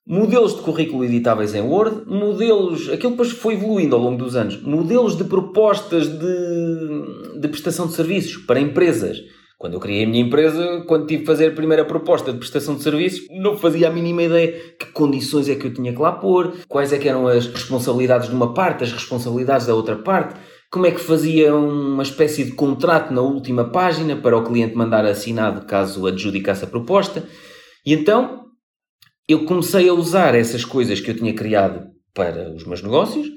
Modelos 0.09 0.55
de 0.55 0.61
currículo 0.61 1.03
editáveis 1.03 1.53
em 1.53 1.59
Word, 1.59 2.09
modelos, 2.09 2.89
aquilo 2.89 3.11
depois 3.11 3.31
foi 3.31 3.55
evoluindo 3.55 3.93
ao 3.93 4.01
longo 4.01 4.17
dos 4.17 4.37
anos, 4.37 4.61
modelos 4.61 5.17
de 5.17 5.25
propostas 5.25 6.07
de, 6.07 7.39
de 7.41 7.47
prestação 7.49 7.87
de 7.87 7.93
serviços 7.93 8.37
para 8.37 8.57
empresas 8.57 9.17
Quando 9.57 9.73
eu 9.73 9.81
criei 9.81 10.05
a 10.05 10.07
minha 10.07 10.23
empresa, 10.23 10.85
quando 10.87 11.07
tive 11.07 11.21
que 11.21 11.25
fazer 11.25 11.47
a 11.47 11.51
primeira 11.51 11.83
proposta 11.83 12.31
de 12.31 12.37
prestação 12.37 12.75
de 12.75 12.83
serviços, 12.83 13.27
não 13.31 13.57
fazia 13.57 13.89
a 13.89 13.91
mínima 13.91 14.23
ideia 14.23 14.53
que 14.79 14.85
condições 14.93 15.49
é 15.49 15.55
que 15.55 15.67
eu 15.67 15.73
tinha 15.73 15.91
que 15.91 16.01
lá 16.01 16.13
pôr, 16.13 16.53
quais 16.69 16.93
é 16.93 16.97
que 16.97 17.09
eram 17.09 17.27
as 17.27 17.45
responsabilidades 17.45 18.29
de 18.29 18.35
uma 18.35 18.53
parte, 18.53 18.85
as 18.85 18.93
responsabilidades 18.93 19.67
da 19.67 19.75
outra 19.75 19.97
parte, 19.97 20.39
como 20.71 20.85
é 20.85 20.91
que 20.91 21.01
fazia 21.01 21.53
uma 21.53 22.03
espécie 22.03 22.45
de 22.45 22.51
contrato 22.51 23.13
na 23.13 23.21
última 23.21 23.65
página 23.65 24.15
para 24.15 24.37
o 24.37 24.43
cliente 24.43 24.73
mandar 24.73 25.05
assinado 25.05 25.65
caso 25.65 26.07
adjudicasse 26.07 26.63
a 26.63 26.67
proposta. 26.67 27.25
E 27.85 27.93
então 27.93 28.46
eu 29.27 29.45
comecei 29.45 29.89
a 29.89 29.93
usar 29.93 30.35
essas 30.35 30.63
coisas 30.63 30.99
que 30.99 31.11
eu 31.11 31.15
tinha 31.15 31.33
criado 31.33 31.87
para 32.13 32.51
os 32.53 32.63
meus 32.63 32.81
negócios 32.81 33.27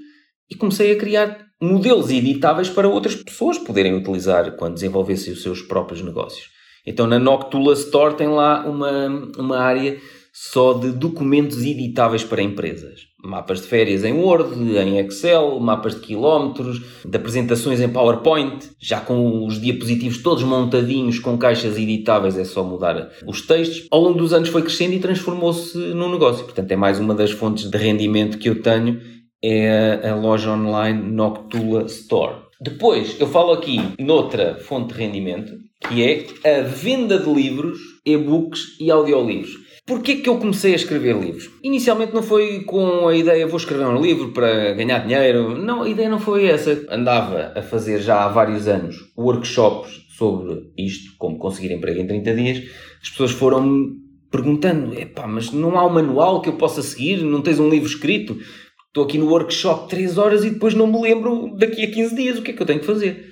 e 0.50 0.54
comecei 0.54 0.92
a 0.92 0.99
criar 0.99 1.47
modelos 1.61 2.11
editáveis 2.11 2.68
para 2.68 2.88
outras 2.88 3.14
pessoas 3.14 3.59
poderem 3.59 3.94
utilizar 3.94 4.56
quando 4.56 4.75
desenvolvessem 4.75 5.32
os 5.32 5.42
seus 5.42 5.61
próprios 5.62 6.00
negócios. 6.02 6.49
Então 6.87 7.06
na 7.06 7.18
Noctula 7.18 7.75
Store 7.75 8.14
tem 8.14 8.28
lá 8.28 8.64
uma, 8.66 9.09
uma 9.37 9.59
área 9.59 10.00
só 10.42 10.73
de 10.73 10.92
documentos 10.92 11.62
editáveis 11.62 12.25
para 12.25 12.40
empresas. 12.40 13.00
Mapas 13.23 13.61
de 13.61 13.66
férias 13.66 14.04
em 14.04 14.14
Word, 14.14 14.59
em 14.59 14.99
Excel, 14.99 15.61
mapas 15.61 15.97
de 15.97 16.00
quilómetros, 16.00 16.80
de 17.04 17.14
apresentações 17.14 17.78
em 17.78 17.90
PowerPoint, 17.90 18.70
já 18.80 19.00
com 19.00 19.47
os 19.47 19.61
diapositivos 19.61 20.23
todos 20.23 20.42
montadinhos 20.42 21.18
com 21.18 21.37
caixas 21.37 21.76
editáveis, 21.76 22.38
é 22.38 22.44
só 22.44 22.64
mudar 22.64 23.11
os 23.26 23.42
textos. 23.42 23.87
Ao 23.90 24.00
longo 24.00 24.16
dos 24.16 24.32
anos 24.32 24.49
foi 24.49 24.62
crescendo 24.62 24.94
e 24.94 24.99
transformou-se 24.99 25.76
num 25.76 26.11
negócio. 26.11 26.42
Portanto, 26.44 26.73
é 26.73 26.76
mais 26.76 26.99
uma 26.99 27.14
das 27.14 27.32
fontes 27.32 27.68
de 27.68 27.76
rendimento 27.76 28.38
que 28.38 28.49
eu 28.49 28.62
tenho 28.62 28.99
é 29.44 30.09
a 30.09 30.14
loja 30.14 30.52
online 30.52 31.02
Noctula 31.02 31.82
Store. 31.82 32.37
Depois, 32.59 33.20
eu 33.20 33.26
falo 33.26 33.52
aqui 33.52 33.78
noutra 33.99 34.54
fonte 34.54 34.94
de 34.94 35.00
rendimento, 35.00 35.52
que 35.87 36.02
é 36.02 36.59
a 36.59 36.62
venda 36.62 37.18
de 37.18 37.30
livros, 37.30 37.78
e-books 38.06 38.78
e 38.80 38.90
audiolivros. 38.90 39.69
Porquê 39.90 40.14
que 40.14 40.28
eu 40.28 40.38
comecei 40.38 40.73
a 40.73 40.76
escrever 40.76 41.16
livros? 41.16 41.50
Inicialmente 41.64 42.14
não 42.14 42.23
foi 42.23 42.61
com 42.61 43.09
a 43.09 43.16
ideia 43.16 43.44
vou 43.44 43.56
escrever 43.56 43.87
um 43.87 44.00
livro 44.00 44.28
para 44.30 44.73
ganhar 44.73 45.00
dinheiro. 45.00 45.59
Não, 45.59 45.82
a 45.82 45.88
ideia 45.88 46.09
não 46.09 46.20
foi 46.20 46.47
essa. 46.47 46.87
Andava 46.88 47.52
a 47.56 47.61
fazer 47.61 48.00
já 48.00 48.23
há 48.23 48.28
vários 48.28 48.68
anos 48.68 49.11
workshops 49.18 50.06
sobre 50.16 50.70
isto, 50.78 51.16
como 51.18 51.38
conseguir 51.38 51.75
emprego 51.75 52.00
em 52.00 52.06
30 52.06 52.35
dias. 52.37 52.59
As 53.02 53.09
pessoas 53.09 53.32
foram 53.32 53.97
perguntando, 54.30 54.97
epá, 54.97 55.26
mas 55.26 55.50
não 55.50 55.76
há 55.76 55.85
um 55.85 55.92
manual 55.92 56.40
que 56.40 56.50
eu 56.50 56.54
possa 56.54 56.82
seguir? 56.82 57.25
Não 57.25 57.42
tens 57.42 57.59
um 57.59 57.68
livro 57.68 57.88
escrito? 57.88 58.38
Estou 58.87 59.02
aqui 59.02 59.18
no 59.18 59.26
workshop 59.26 59.90
3 59.90 60.18
horas 60.18 60.44
e 60.44 60.50
depois 60.50 60.73
não 60.73 60.87
me 60.87 61.02
lembro 61.02 61.52
daqui 61.59 61.82
a 61.82 61.90
15 61.90 62.14
dias 62.14 62.38
o 62.38 62.42
que 62.42 62.52
é 62.52 62.54
que 62.54 62.62
eu 62.62 62.66
tenho 62.66 62.78
que 62.78 62.87
fazer. 62.87 63.28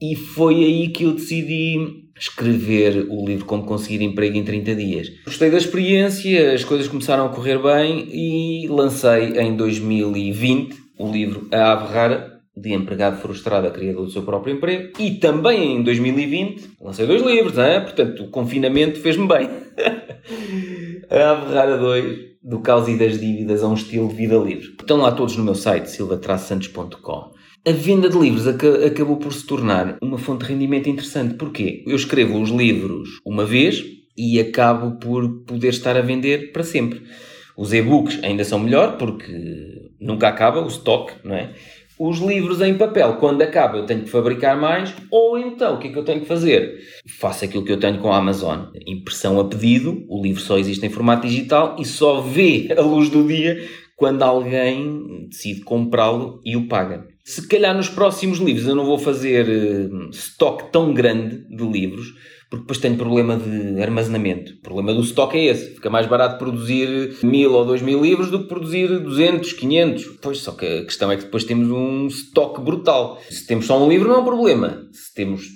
E 0.00 0.16
foi 0.16 0.64
aí 0.64 0.88
que 0.88 1.04
eu 1.04 1.12
decidi 1.12 2.03
escrever 2.18 3.06
o 3.10 3.26
livro 3.26 3.44
Como 3.44 3.64
Conseguir 3.64 4.02
Emprego 4.02 4.36
em 4.36 4.44
30 4.44 4.74
Dias. 4.74 5.12
Gostei 5.24 5.50
da 5.50 5.58
experiência, 5.58 6.52
as 6.52 6.64
coisas 6.64 6.88
começaram 6.88 7.26
a 7.26 7.28
correr 7.28 7.58
bem 7.58 8.08
e 8.10 8.68
lancei 8.68 9.38
em 9.38 9.56
2020 9.56 10.76
o 10.98 11.10
livro 11.10 11.48
A 11.52 11.72
Ave 11.72 11.92
Rara, 11.92 12.40
de 12.56 12.72
empregado 12.72 13.20
frustrado 13.20 13.66
a 13.66 13.70
criador 13.70 14.04
do 14.04 14.10
seu 14.10 14.22
próprio 14.22 14.54
emprego. 14.54 14.92
E 15.00 15.12
também 15.12 15.76
em 15.76 15.82
2020 15.82 16.76
lancei 16.80 17.06
dois 17.06 17.22
livros, 17.22 17.58
hein? 17.58 17.80
portanto 17.82 18.24
o 18.24 18.28
confinamento 18.28 19.00
fez-me 19.00 19.26
bem. 19.26 19.50
a 21.10 21.30
Ave 21.30 21.52
Rara 21.52 21.76
2 21.76 22.34
do 22.44 22.60
caos 22.60 22.86
e 22.88 22.98
das 22.98 23.18
dívidas 23.18 23.62
a 23.62 23.68
um 23.68 23.74
estilo 23.74 24.06
de 24.08 24.14
vida 24.14 24.36
livre. 24.36 24.68
Estão 24.78 24.98
lá 24.98 25.10
todos 25.10 25.34
no 25.36 25.42
meu 25.42 25.54
site, 25.54 25.90
silva-santos.com. 25.90 27.32
A 27.66 27.72
venda 27.72 28.10
de 28.10 28.18
livros 28.18 28.46
acabou 28.46 29.16
por 29.16 29.32
se 29.32 29.46
tornar 29.46 29.96
uma 30.02 30.18
fonte 30.18 30.44
de 30.44 30.52
rendimento 30.52 30.86
interessante. 30.86 31.36
Porquê? 31.36 31.82
Eu 31.86 31.96
escrevo 31.96 32.38
os 32.38 32.50
livros 32.50 33.20
uma 33.24 33.46
vez 33.46 33.82
e 34.14 34.38
acabo 34.38 34.98
por 34.98 35.26
poder 35.46 35.68
estar 35.68 35.96
a 35.96 36.02
vender 36.02 36.52
para 36.52 36.62
sempre. 36.62 37.00
Os 37.56 37.72
e-books 37.72 38.22
ainda 38.22 38.44
são 38.44 38.58
melhor 38.58 38.98
porque 38.98 39.90
nunca 39.98 40.28
acaba 40.28 40.60
o 40.60 40.68
stock, 40.68 41.14
não 41.24 41.34
é? 41.34 41.54
Os 41.98 42.18
livros 42.18 42.60
em 42.60 42.76
papel, 42.76 43.14
quando 43.14 43.40
acaba, 43.40 43.78
eu 43.78 43.86
tenho 43.86 44.02
que 44.02 44.10
fabricar 44.10 44.60
mais, 44.60 44.94
ou 45.10 45.38
então 45.38 45.76
o 45.76 45.78
que 45.78 45.88
é 45.88 45.90
que 45.90 45.98
eu 45.98 46.04
tenho 46.04 46.20
que 46.20 46.26
fazer? 46.26 46.80
Faço 47.18 47.46
aquilo 47.46 47.64
que 47.64 47.72
eu 47.72 47.80
tenho 47.80 47.98
com 47.98 48.12
a 48.12 48.18
Amazon: 48.18 48.64
impressão 48.86 49.40
a 49.40 49.44
pedido, 49.48 50.04
o 50.10 50.22
livro 50.22 50.42
só 50.42 50.58
existe 50.58 50.84
em 50.84 50.90
formato 50.90 51.26
digital 51.26 51.76
e 51.78 51.86
só 51.86 52.20
vê 52.20 52.68
a 52.76 52.82
luz 52.82 53.08
do 53.08 53.26
dia 53.26 53.58
quando 53.96 54.22
alguém 54.22 55.28
decide 55.30 55.62
comprá-lo 55.62 56.42
e 56.44 56.56
o 56.56 56.68
paga. 56.68 57.13
Se 57.26 57.48
calhar 57.48 57.74
nos 57.74 57.88
próximos 57.88 58.36
livros 58.36 58.68
eu 58.68 58.74
não 58.74 58.84
vou 58.84 58.98
fazer 58.98 59.48
uh, 59.48 60.10
estoque 60.10 60.70
tão 60.70 60.92
grande 60.92 61.38
de 61.48 61.64
livros, 61.64 62.08
porque 62.50 62.64
depois 62.64 62.78
tenho 62.78 62.98
problema 62.98 63.38
de 63.38 63.80
armazenamento. 63.80 64.52
O 64.52 64.60
problema 64.60 64.92
do 64.92 65.00
estoque 65.00 65.38
é 65.38 65.44
esse. 65.46 65.74
Fica 65.74 65.88
mais 65.88 66.06
barato 66.06 66.38
produzir 66.38 67.16
mil 67.22 67.54
ou 67.54 67.64
dois 67.64 67.80
mil 67.80 68.02
livros 68.02 68.30
do 68.30 68.40
que 68.40 68.48
produzir 68.48 68.88
200, 69.00 69.54
500. 69.54 70.04
Pois, 70.20 70.38
só 70.40 70.52
que 70.52 70.66
a 70.66 70.84
questão 70.84 71.10
é 71.10 71.16
que 71.16 71.24
depois 71.24 71.44
temos 71.44 71.70
um 71.70 72.08
estoque 72.08 72.60
brutal. 72.60 73.18
Se 73.30 73.46
temos 73.46 73.64
só 73.64 73.82
um 73.82 73.88
livro 73.88 74.10
não 74.10 74.16
é 74.16 74.18
um 74.18 74.24
problema. 74.24 74.86
Se 74.92 75.14
temos 75.14 75.46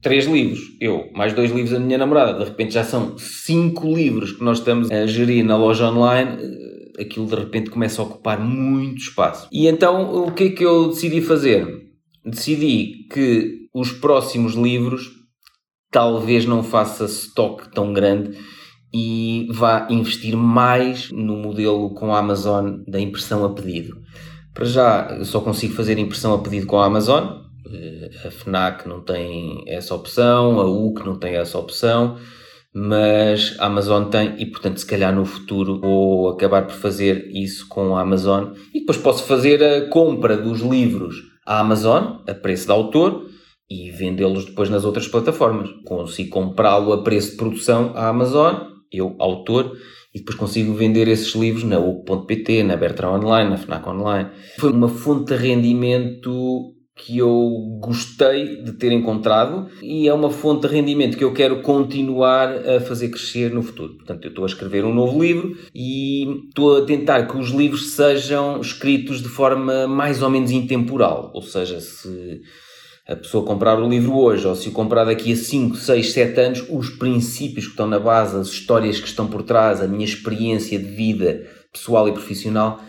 três 0.00 0.26
livros, 0.26 0.60
eu, 0.80 1.10
mais 1.12 1.32
dois 1.32 1.50
livros 1.50 1.72
da 1.72 1.80
minha 1.80 1.98
namorada, 1.98 2.38
de 2.38 2.44
repente 2.44 2.74
já 2.74 2.84
são 2.84 3.18
cinco 3.18 3.92
livros 3.92 4.30
que 4.30 4.44
nós 4.44 4.58
estamos 4.58 4.92
a 4.92 5.04
gerir 5.06 5.44
na 5.44 5.56
loja 5.56 5.90
online 5.90 6.38
aquilo 6.98 7.26
de 7.26 7.34
repente 7.34 7.70
começa 7.70 8.00
a 8.00 8.04
ocupar 8.04 8.40
muito 8.40 8.98
espaço. 8.98 9.48
E 9.52 9.66
então 9.66 10.26
o 10.26 10.32
que 10.32 10.44
é 10.44 10.50
que 10.50 10.64
eu 10.64 10.88
decidi 10.88 11.20
fazer? 11.20 11.66
Decidi 12.24 13.06
que 13.12 13.68
os 13.74 13.92
próximos 13.92 14.54
livros 14.54 15.10
talvez 15.90 16.44
não 16.44 16.62
faça 16.62 17.04
estoque 17.04 17.70
tão 17.72 17.92
grande 17.92 18.36
e 18.92 19.46
vá 19.50 19.86
investir 19.90 20.36
mais 20.36 21.10
no 21.10 21.36
modelo 21.36 21.90
com 21.94 22.14
a 22.14 22.18
Amazon 22.18 22.78
da 22.88 23.00
impressão 23.00 23.44
a 23.44 23.52
pedido. 23.52 24.00
Para 24.54 24.64
já, 24.64 25.16
eu 25.18 25.24
só 25.24 25.40
consigo 25.40 25.74
fazer 25.74 25.98
impressão 25.98 26.32
a 26.32 26.38
pedido 26.38 26.66
com 26.66 26.78
a 26.78 26.86
Amazon. 26.86 27.42
Eh, 27.70 28.10
a 28.24 28.30
FNAC 28.30 28.88
não 28.88 29.02
tem 29.02 29.62
essa 29.66 29.94
opção, 29.94 30.60
a 30.60 30.64
UC 30.64 31.04
não 31.04 31.18
tem 31.18 31.34
essa 31.34 31.58
opção 31.58 32.16
mas 32.78 33.56
a 33.58 33.64
Amazon 33.64 34.10
tem 34.10 34.34
e 34.36 34.44
portanto 34.44 34.76
se 34.76 34.84
calhar 34.84 35.14
no 35.14 35.24
futuro 35.24 35.80
vou 35.80 36.28
acabar 36.28 36.66
por 36.66 36.74
fazer 36.74 37.30
isso 37.32 37.66
com 37.68 37.96
a 37.96 38.02
Amazon 38.02 38.52
e 38.74 38.80
depois 38.80 38.98
posso 38.98 39.24
fazer 39.24 39.64
a 39.64 39.88
compra 39.88 40.36
dos 40.36 40.60
livros 40.60 41.16
à 41.46 41.60
Amazon 41.60 42.18
a 42.28 42.34
preço 42.34 42.66
de 42.66 42.72
autor 42.72 43.30
e 43.70 43.90
vendê-los 43.90 44.44
depois 44.44 44.68
nas 44.68 44.84
outras 44.84 45.08
plataformas. 45.08 45.70
Consigo 45.86 46.28
comprá-lo 46.28 46.92
a 46.92 47.02
preço 47.02 47.30
de 47.30 47.36
produção 47.38 47.92
à 47.94 48.08
Amazon, 48.08 48.54
eu, 48.92 49.16
autor, 49.18 49.72
e 50.14 50.18
depois 50.18 50.36
consigo 50.36 50.74
vender 50.74 51.08
esses 51.08 51.34
livros 51.34 51.64
na 51.64 51.78
UP.pt, 51.78 52.62
na 52.62 52.76
Bertrand 52.76 53.24
Online, 53.24 53.50
na 53.50 53.56
FNAC 53.56 53.88
Online. 53.88 54.28
Foi 54.58 54.70
uma 54.70 54.88
fonte 54.88 55.34
de 55.34 55.36
rendimento 55.36 56.75
que 56.96 57.18
eu 57.18 57.78
gostei 57.78 58.62
de 58.62 58.72
ter 58.72 58.90
encontrado 58.90 59.68
e 59.82 60.08
é 60.08 60.14
uma 60.14 60.30
fonte 60.30 60.66
de 60.66 60.74
rendimento 60.74 61.18
que 61.18 61.22
eu 61.22 61.34
quero 61.34 61.60
continuar 61.60 62.48
a 62.48 62.80
fazer 62.80 63.10
crescer 63.10 63.52
no 63.52 63.62
futuro. 63.62 63.96
Portanto, 63.96 64.24
eu 64.24 64.30
estou 64.30 64.44
a 64.44 64.48
escrever 64.48 64.82
um 64.82 64.94
novo 64.94 65.22
livro 65.22 65.54
e 65.74 66.46
estou 66.48 66.78
a 66.78 66.86
tentar 66.86 67.26
que 67.26 67.36
os 67.36 67.50
livros 67.50 67.90
sejam 67.92 68.62
escritos 68.62 69.22
de 69.22 69.28
forma 69.28 69.86
mais 69.86 70.22
ou 70.22 70.30
menos 70.30 70.50
intemporal. 70.50 71.30
Ou 71.34 71.42
seja, 71.42 71.80
se 71.80 72.40
a 73.06 73.14
pessoa 73.14 73.44
comprar 73.44 73.78
o 73.78 73.88
livro 73.88 74.16
hoje 74.16 74.46
ou 74.46 74.54
se 74.54 74.70
o 74.70 74.72
comprar 74.72 75.04
daqui 75.04 75.32
a 75.32 75.36
5, 75.36 75.76
6, 75.76 76.12
7 76.12 76.40
anos, 76.40 76.64
os 76.70 76.88
princípios 76.88 77.66
que 77.66 77.72
estão 77.72 77.86
na 77.86 78.00
base, 78.00 78.38
as 78.38 78.48
histórias 78.48 78.98
que 78.98 79.06
estão 79.06 79.26
por 79.26 79.42
trás, 79.42 79.82
a 79.82 79.86
minha 79.86 80.04
experiência 80.04 80.78
de 80.78 80.86
vida 80.86 81.46
pessoal 81.70 82.08
e 82.08 82.12
profissional 82.12 82.80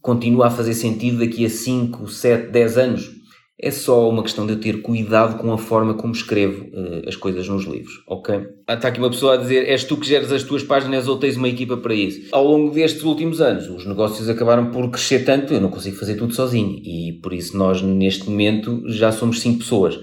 continua 0.00 0.46
a 0.46 0.50
fazer 0.50 0.72
sentido 0.72 1.18
daqui 1.18 1.44
a 1.44 1.50
5, 1.50 2.06
7, 2.06 2.52
10 2.52 2.78
anos 2.78 3.15
é 3.58 3.70
só 3.70 4.08
uma 4.08 4.22
questão 4.22 4.46
de 4.46 4.52
eu 4.52 4.60
ter 4.60 4.82
cuidado 4.82 5.38
com 5.38 5.50
a 5.52 5.56
forma 5.56 5.94
como 5.94 6.12
escrevo 6.12 6.66
uh, 6.66 7.08
as 7.08 7.16
coisas 7.16 7.48
nos 7.48 7.64
livros, 7.64 8.02
ok? 8.06 8.46
Ah, 8.66 8.74
está 8.74 8.88
aqui 8.88 8.98
uma 8.98 9.08
pessoa 9.08 9.34
a 9.34 9.36
dizer, 9.38 9.66
és 9.66 9.84
tu 9.84 9.96
que 9.96 10.06
geres 10.06 10.30
as 10.30 10.42
tuas 10.42 10.62
páginas 10.62 11.08
ou 11.08 11.18
tens 11.18 11.36
uma 11.36 11.48
equipa 11.48 11.76
para 11.76 11.94
isso? 11.94 12.28
Ao 12.32 12.46
longo 12.46 12.74
destes 12.74 13.02
últimos 13.02 13.40
anos, 13.40 13.68
os 13.68 13.86
negócios 13.86 14.28
acabaram 14.28 14.70
por 14.70 14.90
crescer 14.90 15.24
tanto, 15.24 15.54
eu 15.54 15.60
não 15.60 15.70
consigo 15.70 15.96
fazer 15.96 16.16
tudo 16.16 16.34
sozinho. 16.34 16.80
E 16.84 17.18
por 17.22 17.32
isso 17.32 17.56
nós, 17.56 17.80
neste 17.80 18.28
momento, 18.28 18.82
já 18.88 19.10
somos 19.10 19.40
5 19.40 19.60
pessoas. 19.60 19.98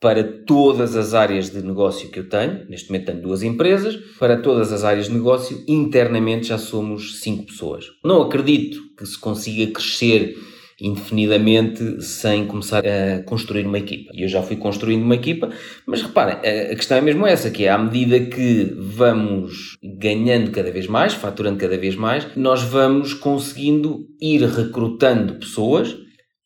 Para 0.00 0.24
todas 0.24 0.96
as 0.96 1.12
áreas 1.12 1.50
de 1.50 1.62
negócio 1.62 2.08
que 2.08 2.18
eu 2.18 2.28
tenho, 2.28 2.64
neste 2.68 2.90
momento 2.90 3.06
tenho 3.06 3.22
duas 3.22 3.42
empresas, 3.42 3.96
para 4.18 4.38
todas 4.38 4.72
as 4.72 4.82
áreas 4.82 5.06
de 5.06 5.12
negócio, 5.12 5.62
internamente 5.68 6.48
já 6.48 6.58
somos 6.58 7.20
5 7.20 7.46
pessoas. 7.46 7.84
Não 8.02 8.22
acredito 8.22 8.78
que 8.96 9.06
se 9.06 9.18
consiga 9.18 9.70
crescer 9.70 10.36
indefinidamente 10.80 12.02
sem 12.02 12.46
começar 12.46 12.82
a 12.86 13.22
construir 13.24 13.66
uma 13.66 13.78
equipa. 13.78 14.10
E 14.14 14.22
eu 14.22 14.28
já 14.28 14.42
fui 14.42 14.56
construindo 14.56 15.02
uma 15.02 15.14
equipa, 15.14 15.50
mas 15.86 16.02
reparem, 16.02 16.36
a 16.36 16.74
questão 16.74 16.96
é 16.96 17.00
mesmo 17.00 17.26
essa, 17.26 17.50
que 17.50 17.64
é 17.64 17.70
à 17.70 17.78
medida 17.78 18.20
que 18.20 18.74
vamos 18.78 19.76
ganhando 19.82 20.50
cada 20.50 20.70
vez 20.70 20.86
mais, 20.86 21.12
faturando 21.12 21.58
cada 21.58 21.76
vez 21.76 21.94
mais, 21.96 22.26
nós 22.36 22.62
vamos 22.62 23.12
conseguindo 23.12 24.06
ir 24.20 24.42
recrutando 24.42 25.34
pessoas 25.34 25.96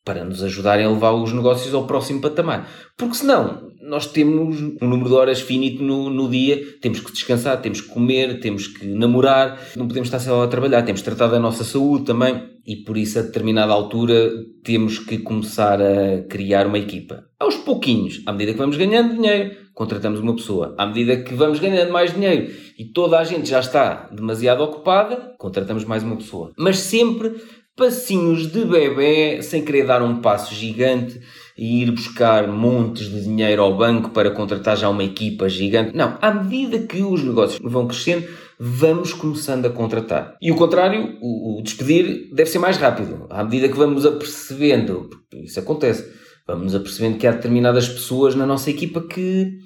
para 0.03 0.23
nos 0.23 0.43
ajudarem 0.43 0.85
a 0.85 0.89
levar 0.89 1.13
os 1.13 1.33
negócios 1.33 1.73
ao 1.73 1.87
próximo 1.87 2.21
patamar. 2.21 2.69
Porque 2.95 3.15
senão, 3.15 3.71
nós 3.81 4.05
temos 4.05 4.61
um 4.81 4.87
número 4.87 5.09
de 5.09 5.15
horas 5.15 5.41
finito 5.41 5.81
no, 5.81 6.11
no 6.11 6.29
dia, 6.29 6.61
temos 6.79 6.99
que 6.99 7.11
descansar, 7.11 7.59
temos 7.59 7.81
que 7.81 7.89
comer, 7.89 8.39
temos 8.39 8.67
que 8.67 8.85
namorar, 8.85 9.59
não 9.75 9.87
podemos 9.87 10.07
estar 10.07 10.19
só 10.19 10.43
a 10.43 10.47
trabalhar, 10.47 10.83
temos 10.83 11.01
que 11.01 11.05
tratar 11.05 11.27
da 11.27 11.39
nossa 11.39 11.63
saúde 11.63 12.05
também 12.05 12.54
e 12.65 12.77
por 12.77 12.97
isso 12.97 13.19
a 13.19 13.21
determinada 13.21 13.71
altura 13.71 14.31
temos 14.63 14.97
que 14.99 15.19
começar 15.19 15.79
a 15.81 16.23
criar 16.29 16.65
uma 16.67 16.79
equipa. 16.79 17.25
Aos 17.39 17.55
pouquinhos, 17.55 18.21
à 18.25 18.31
medida 18.31 18.53
que 18.53 18.57
vamos 18.57 18.77
ganhando 18.77 19.15
dinheiro, 19.15 19.55
contratamos 19.73 20.19
uma 20.19 20.35
pessoa. 20.35 20.73
À 20.77 20.85
medida 20.85 21.17
que 21.17 21.33
vamos 21.33 21.59
ganhando 21.59 21.91
mais 21.91 22.13
dinheiro 22.13 22.51
e 22.77 22.85
toda 22.85 23.19
a 23.19 23.23
gente 23.23 23.49
já 23.49 23.59
está 23.59 24.09
demasiado 24.11 24.63
ocupada, 24.63 25.35
contratamos 25.37 25.83
mais 25.83 26.01
uma 26.01 26.15
pessoa. 26.15 26.51
Mas 26.57 26.79
sempre 26.79 27.35
passinhos 27.75 28.51
de 28.51 28.63
bebê, 28.65 29.41
sem 29.41 29.63
querer 29.63 29.85
dar 29.85 30.01
um 30.01 30.21
passo 30.21 30.55
gigante 30.55 31.19
e 31.57 31.83
ir 31.83 31.91
buscar 31.91 32.47
montes 32.47 33.09
de 33.09 33.23
dinheiro 33.23 33.61
ao 33.61 33.77
banco 33.77 34.09
para 34.09 34.31
contratar 34.31 34.75
já 34.75 34.89
uma 34.89 35.03
equipa 35.03 35.47
gigante. 35.47 35.95
Não, 35.95 36.17
à 36.21 36.33
medida 36.33 36.79
que 36.79 37.01
os 37.01 37.23
negócios 37.23 37.59
vão 37.63 37.87
crescendo, 37.87 38.27
vamos 38.59 39.13
começando 39.13 39.65
a 39.65 39.69
contratar. 39.69 40.35
E 40.41 40.51
o 40.51 40.55
contrário, 40.55 41.17
o, 41.21 41.61
despedir 41.63 42.29
deve 42.33 42.49
ser 42.49 42.59
mais 42.59 42.77
rápido. 42.77 43.25
À 43.29 43.43
medida 43.43 43.69
que 43.69 43.77
vamos 43.77 44.05
apercebendo, 44.05 45.09
isso 45.33 45.59
acontece, 45.59 46.05
vamos 46.45 46.75
apercebendo 46.75 47.17
que 47.17 47.27
há 47.27 47.31
determinadas 47.31 47.87
pessoas 47.87 48.35
na 48.35 48.45
nossa 48.45 48.69
equipa 48.69 49.01
que 49.01 49.57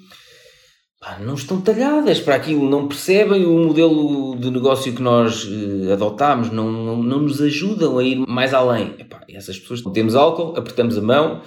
pá, 1.00 1.18
não 1.18 1.34
estão 1.34 1.60
talhadas 1.60 2.20
para 2.20 2.36
aquilo, 2.36 2.68
não 2.68 2.86
percebem 2.86 3.46
o 3.46 3.66
modelo 3.66 4.36
de 4.36 4.50
negócio 4.50 4.92
que 4.92 5.02
nós 5.02 5.44
uh, 5.44 5.92
adotámos, 5.92 6.52
não, 6.52 6.70
não, 6.70 7.02
não, 7.02 7.22
nos 7.22 7.40
ajudam 7.40 7.98
a 7.98 8.04
ir 8.04 8.16
mais 8.28 8.54
além. 8.54 8.94
Epá, 8.98 9.24
essas 9.28 9.58
pessoas, 9.58 9.82
temos 9.92 10.14
álcool, 10.14 10.56
apertamos 10.56 10.98
a 10.98 11.02
mão, 11.02 11.40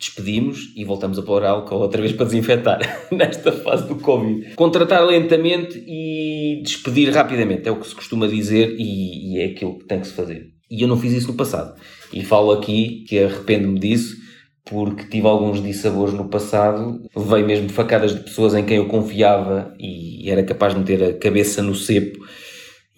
despedimos 0.00 0.72
e 0.74 0.82
voltamos 0.82 1.18
a 1.18 1.22
pôr 1.22 1.44
álcool 1.44 1.76
outra 1.76 2.00
vez 2.00 2.14
para 2.14 2.24
desinfetar 2.24 2.80
nesta 3.12 3.52
fase 3.52 3.86
do 3.86 3.96
Covid. 3.96 4.54
Contratar 4.54 5.04
lentamente 5.04 5.78
e 5.86 6.62
despedir 6.62 7.12
rapidamente 7.12 7.68
é 7.68 7.70
o 7.70 7.78
que 7.78 7.86
se 7.86 7.94
costuma 7.94 8.26
dizer 8.26 8.74
e, 8.78 9.34
e 9.34 9.38
é 9.40 9.44
aquilo 9.44 9.78
que 9.78 9.84
tem 9.84 10.00
que 10.00 10.06
se 10.06 10.14
fazer. 10.14 10.48
E 10.70 10.80
eu 10.80 10.88
não 10.88 10.98
fiz 10.98 11.12
isso 11.12 11.28
no 11.28 11.34
passado. 11.34 11.78
E 12.12 12.24
falo 12.24 12.50
aqui 12.50 13.04
que 13.06 13.18
arrependo-me 13.18 13.78
disso 13.78 14.16
porque 14.64 15.04
tive 15.04 15.26
alguns 15.26 15.62
dissabores 15.62 16.14
no 16.14 16.28
passado, 16.28 17.02
veio 17.14 17.46
mesmo 17.46 17.68
facadas 17.68 18.14
de 18.14 18.20
pessoas 18.20 18.54
em 18.54 18.64
quem 18.64 18.76
eu 18.76 18.86
confiava 18.86 19.74
e 19.78 20.30
era 20.30 20.42
capaz 20.44 20.72
de 20.72 20.80
meter 20.80 21.02
a 21.02 21.12
cabeça 21.12 21.60
no 21.60 21.74
cepo 21.74 22.24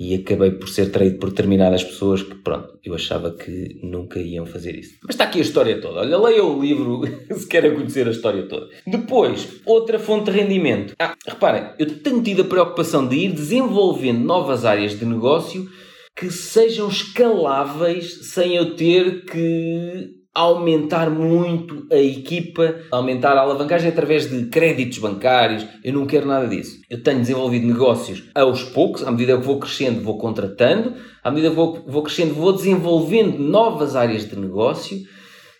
e 0.02 0.16
acabei 0.16 0.50
por 0.50 0.68
ser 0.68 0.90
traído 0.90 1.18
por 1.18 1.30
determinadas 1.30 1.84
pessoas 1.84 2.24
que, 2.24 2.34
pronto, 2.34 2.76
eu 2.84 2.92
achava 2.92 3.30
que 3.30 3.78
nunca 3.84 4.18
iam 4.18 4.44
fazer 4.44 4.76
isso. 4.76 4.96
Mas 5.02 5.14
está 5.14 5.24
aqui 5.24 5.38
a 5.38 5.42
história 5.42 5.80
toda. 5.80 6.00
Olha, 6.00 6.18
leia 6.18 6.44
o 6.44 6.60
livro 6.60 7.02
se 7.30 7.46
querem 7.46 7.72
conhecer 7.74 8.08
a 8.08 8.10
história 8.10 8.42
toda. 8.48 8.68
Depois, 8.84 9.60
outra 9.64 10.00
fonte 10.00 10.32
de 10.32 10.38
rendimento. 10.38 10.94
Ah, 10.98 11.14
reparem, 11.24 11.70
eu 11.78 12.00
tenho 12.00 12.20
tido 12.20 12.42
a 12.42 12.46
preocupação 12.46 13.06
de 13.06 13.14
ir 13.14 13.32
desenvolvendo 13.32 14.24
novas 14.24 14.64
áreas 14.64 14.98
de 14.98 15.06
negócio 15.06 15.70
que 16.16 16.30
sejam 16.30 16.88
escaláveis 16.88 18.32
sem 18.32 18.56
eu 18.56 18.74
ter 18.74 19.24
que 19.24 20.21
aumentar 20.34 21.10
muito 21.10 21.86
a 21.90 21.98
equipa, 21.98 22.76
aumentar 22.90 23.36
a 23.36 23.40
alavancagem 23.40 23.88
através 23.88 24.30
de 24.30 24.46
créditos 24.46 24.98
bancários. 24.98 25.66
Eu 25.84 25.92
não 25.92 26.06
quero 26.06 26.26
nada 26.26 26.48
disso. 26.48 26.80
Eu 26.88 27.02
tenho 27.02 27.20
desenvolvido 27.20 27.66
negócios 27.66 28.24
aos 28.34 28.62
poucos, 28.62 29.06
à 29.06 29.10
medida 29.10 29.36
que 29.36 29.44
vou 29.44 29.58
crescendo, 29.58 30.02
vou 30.02 30.16
contratando, 30.18 30.94
à 31.22 31.30
medida 31.30 31.50
que 31.50 31.56
vou, 31.56 31.84
vou 31.86 32.02
crescendo, 32.02 32.34
vou 32.34 32.52
desenvolvendo 32.52 33.38
novas 33.38 33.94
áreas 33.94 34.28
de 34.28 34.36
negócio. 34.36 34.96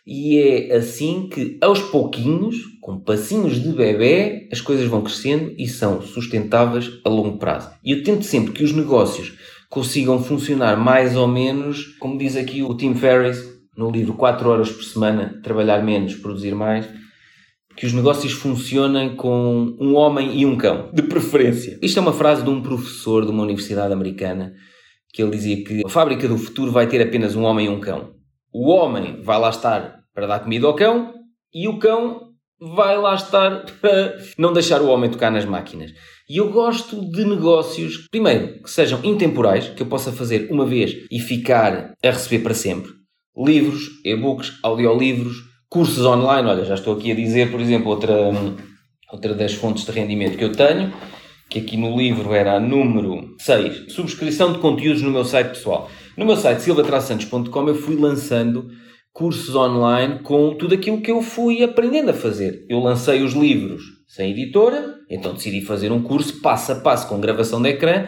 E 0.05 0.39
é 0.39 0.77
assim 0.77 1.29
que, 1.29 1.59
aos 1.61 1.81
pouquinhos, 1.81 2.57
com 2.81 2.99
passinhos 2.99 3.63
de 3.63 3.69
bebê, 3.69 4.49
as 4.51 4.61
coisas 4.61 4.87
vão 4.89 5.03
crescendo 5.03 5.55
e 5.57 5.69
são 5.69 6.03
sustentáveis 6.03 6.91
a 7.05 7.09
longo 7.09 7.39
prazo. 7.39 7.71
E 7.85 7.93
eu 7.93 8.03
tento 8.03 8.25
sempre 8.25 8.53
que 8.53 8.65
os 8.65 8.73
negócios 8.73 9.35
consigam 9.71 10.23
funcionar 10.23 10.77
mais 10.77 11.17
ou 11.17 11.29
menos, 11.29 11.97
como 12.01 12.19
diz 12.19 12.37
aqui 12.37 12.63
o 12.63 12.77
Tim 12.77 12.95
Ferriss, 12.95 13.52
no 13.77 13.91
livro 13.91 14.15
4 14.15 14.49
horas 14.49 14.71
por 14.71 14.85
semana, 14.85 15.41
trabalhar 15.43 15.83
menos, 15.83 16.15
produzir 16.15 16.55
mais, 16.55 16.89
que 17.77 17.87
os 17.87 17.93
negócios 17.93 18.33
funcionem 18.33 19.17
com 19.17 19.77
um 19.81 19.95
homem 19.95 20.39
e 20.39 20.45
um 20.45 20.57
cão, 20.57 20.91
de 20.93 21.03
preferência. 21.03 21.79
Isto 21.83 21.99
é 21.99 22.03
uma 22.03 22.13
frase 22.13 22.43
de 22.43 22.51
um 22.51 22.63
professor 22.63 23.25
de 23.25 23.31
uma 23.31 23.43
universidade 23.43 23.93
americana 23.93 24.53
que 25.13 25.23
ele 25.23 25.31
dizia 25.31 25.63
que 25.65 25.83
a 25.85 25.89
fábrica 25.89 26.27
do 26.29 26.39
futuro 26.39 26.73
vai 26.73 26.87
ter 26.87 27.01
apenas 27.01 27.35
um 27.35 27.43
homem 27.45 27.67
e 27.67 27.69
um 27.69 27.81
cão. 27.81 28.15
O 28.53 28.71
homem 28.71 29.23
vai 29.23 29.39
lá 29.39 29.51
estar 29.51 30.01
para 30.15 30.27
dar 30.27 30.41
comida 30.41 30.67
ao 30.67 30.75
cão 30.75 31.15
e 31.53 31.69
o 31.69 31.79
cão 31.79 32.33
vai 32.61 32.97
lá 32.97 33.15
estar 33.15 33.65
para 33.81 34.19
não 34.39 34.53
deixar 34.53 34.81
o 34.81 34.89
homem 34.89 35.11
tocar 35.11 35.31
nas 35.31 35.45
máquinas. 35.45 35.91
E 36.29 36.39
eu 36.39 36.51
gosto 36.51 37.11
de 37.11 37.25
negócios, 37.25 38.07
primeiro, 38.11 38.63
que 38.63 38.71
sejam 38.71 39.01
intemporais, 39.03 39.69
que 39.69 39.83
eu 39.83 39.87
possa 39.87 40.13
fazer 40.13 40.49
uma 40.51 40.65
vez 40.65 40.95
e 41.11 41.19
ficar 41.19 41.93
a 42.03 42.11
receber 42.11 42.43
para 42.43 42.55
sempre 42.55 43.02
livros, 43.37 44.01
e-books, 44.05 44.59
audiolivros, 44.63 45.37
cursos 45.69 46.05
online. 46.05 46.49
Olha, 46.49 46.65
já 46.65 46.75
estou 46.75 46.95
aqui 46.95 47.13
a 47.13 47.15
dizer, 47.15 47.51
por 47.51 47.61
exemplo, 47.61 47.89
outra, 47.89 48.15
outra 49.11 49.35
das 49.35 49.55
fontes 49.55 49.85
de 49.85 49.93
rendimento 49.93 50.37
que 50.37 50.45
eu 50.45 50.53
tenho, 50.53 50.93
que 51.49 51.59
aqui 51.59 51.77
no 51.77 51.97
livro 51.97 52.35
era 52.35 52.57
a 52.57 52.61
número 52.61 53.35
6, 53.39 53.93
subscrição 53.93 54.53
de 54.53 54.59
conteúdos 54.59 55.03
no 55.03 55.11
meu 55.11 55.25
site 55.25 55.49
pessoal. 55.49 55.91
No 56.17 56.25
meu 56.25 56.37
site 56.37 56.61
silvatrasantos.com 56.61 57.69
eu 57.69 57.75
fui 57.75 57.97
lançando 57.97 58.69
cursos 59.13 59.55
online 59.55 60.21
com 60.21 60.55
tudo 60.55 60.75
aquilo 60.75 61.01
que 61.01 61.11
eu 61.11 61.23
fui 61.23 61.63
aprendendo 61.63 62.11
a 62.11 62.15
fazer. 62.15 62.65
Eu 62.69 62.81
lancei 62.81 63.23
os 63.23 63.33
livros 63.33 63.83
sem 64.09 64.31
editora, 64.31 64.95
então 65.11 65.35
decidi 65.35 65.63
fazer 65.63 65.91
um 65.91 66.03
curso 66.03 66.41
passo 66.41 66.73
a 66.73 66.75
passo 66.77 67.09
com 67.09 67.21
gravação 67.21 67.61
de 67.61 67.71
ecrã 67.71 68.07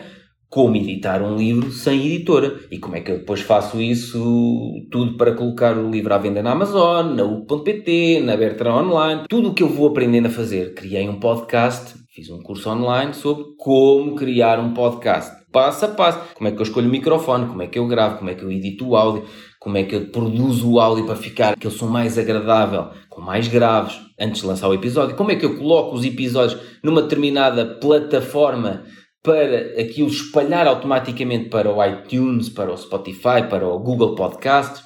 como 0.54 0.76
editar 0.76 1.20
um 1.20 1.34
livro 1.34 1.72
sem 1.72 2.06
editora? 2.06 2.60
E 2.70 2.78
como 2.78 2.94
é 2.94 3.00
que 3.00 3.10
eu 3.10 3.18
depois 3.18 3.40
faço 3.40 3.82
isso 3.82 4.72
tudo 4.88 5.16
para 5.16 5.34
colocar 5.34 5.76
o 5.76 5.90
livro 5.90 6.14
à 6.14 6.18
venda 6.18 6.44
na 6.44 6.52
Amazon, 6.52 7.12
na 7.12 7.24
U.pt, 7.24 8.20
na 8.20 8.36
Bertrand 8.36 8.84
Online, 8.84 9.22
tudo 9.28 9.48
o 9.48 9.52
que 9.52 9.64
eu 9.64 9.68
vou 9.68 9.88
aprendendo 9.88 10.26
a 10.26 10.30
fazer. 10.30 10.72
Criei 10.74 11.08
um 11.08 11.18
podcast, 11.18 11.94
fiz 12.14 12.30
um 12.30 12.40
curso 12.40 12.70
online 12.70 13.12
sobre 13.14 13.46
como 13.58 14.14
criar 14.14 14.60
um 14.60 14.72
podcast, 14.72 15.34
passo 15.50 15.86
a 15.86 15.88
passo, 15.88 16.20
como 16.36 16.46
é 16.46 16.52
que 16.52 16.58
eu 16.58 16.62
escolho 16.62 16.86
o 16.86 16.92
microfone, 16.92 17.46
como 17.46 17.62
é 17.62 17.66
que 17.66 17.80
eu 17.80 17.88
gravo, 17.88 18.18
como 18.18 18.30
é 18.30 18.36
que 18.36 18.44
eu 18.44 18.52
edito 18.52 18.86
o 18.86 18.94
áudio, 18.94 19.24
como 19.58 19.76
é 19.76 19.82
que 19.82 19.96
eu 19.96 20.06
produzo 20.06 20.70
o 20.70 20.78
áudio 20.78 21.04
para 21.04 21.16
ficar 21.16 21.56
que 21.56 21.66
eu 21.66 21.70
sou 21.72 21.88
mais 21.88 22.16
agradável, 22.16 22.90
com 23.10 23.20
mais 23.20 23.48
graves, 23.48 23.98
antes 24.20 24.42
de 24.42 24.46
lançar 24.46 24.68
o 24.68 24.74
episódio, 24.74 25.16
como 25.16 25.32
é 25.32 25.34
que 25.34 25.44
eu 25.44 25.58
coloco 25.58 25.96
os 25.96 26.04
episódios 26.04 26.60
numa 26.80 27.02
determinada 27.02 27.66
plataforma 27.80 28.84
para 29.24 29.80
aquilo 29.80 30.08
espalhar 30.08 30.66
automaticamente 30.66 31.48
para 31.48 31.72
o 31.72 31.82
iTunes, 31.82 32.50
para 32.50 32.70
o 32.70 32.76
Spotify, 32.76 33.48
para 33.48 33.66
o 33.66 33.78
Google 33.78 34.14
Podcasts. 34.14 34.84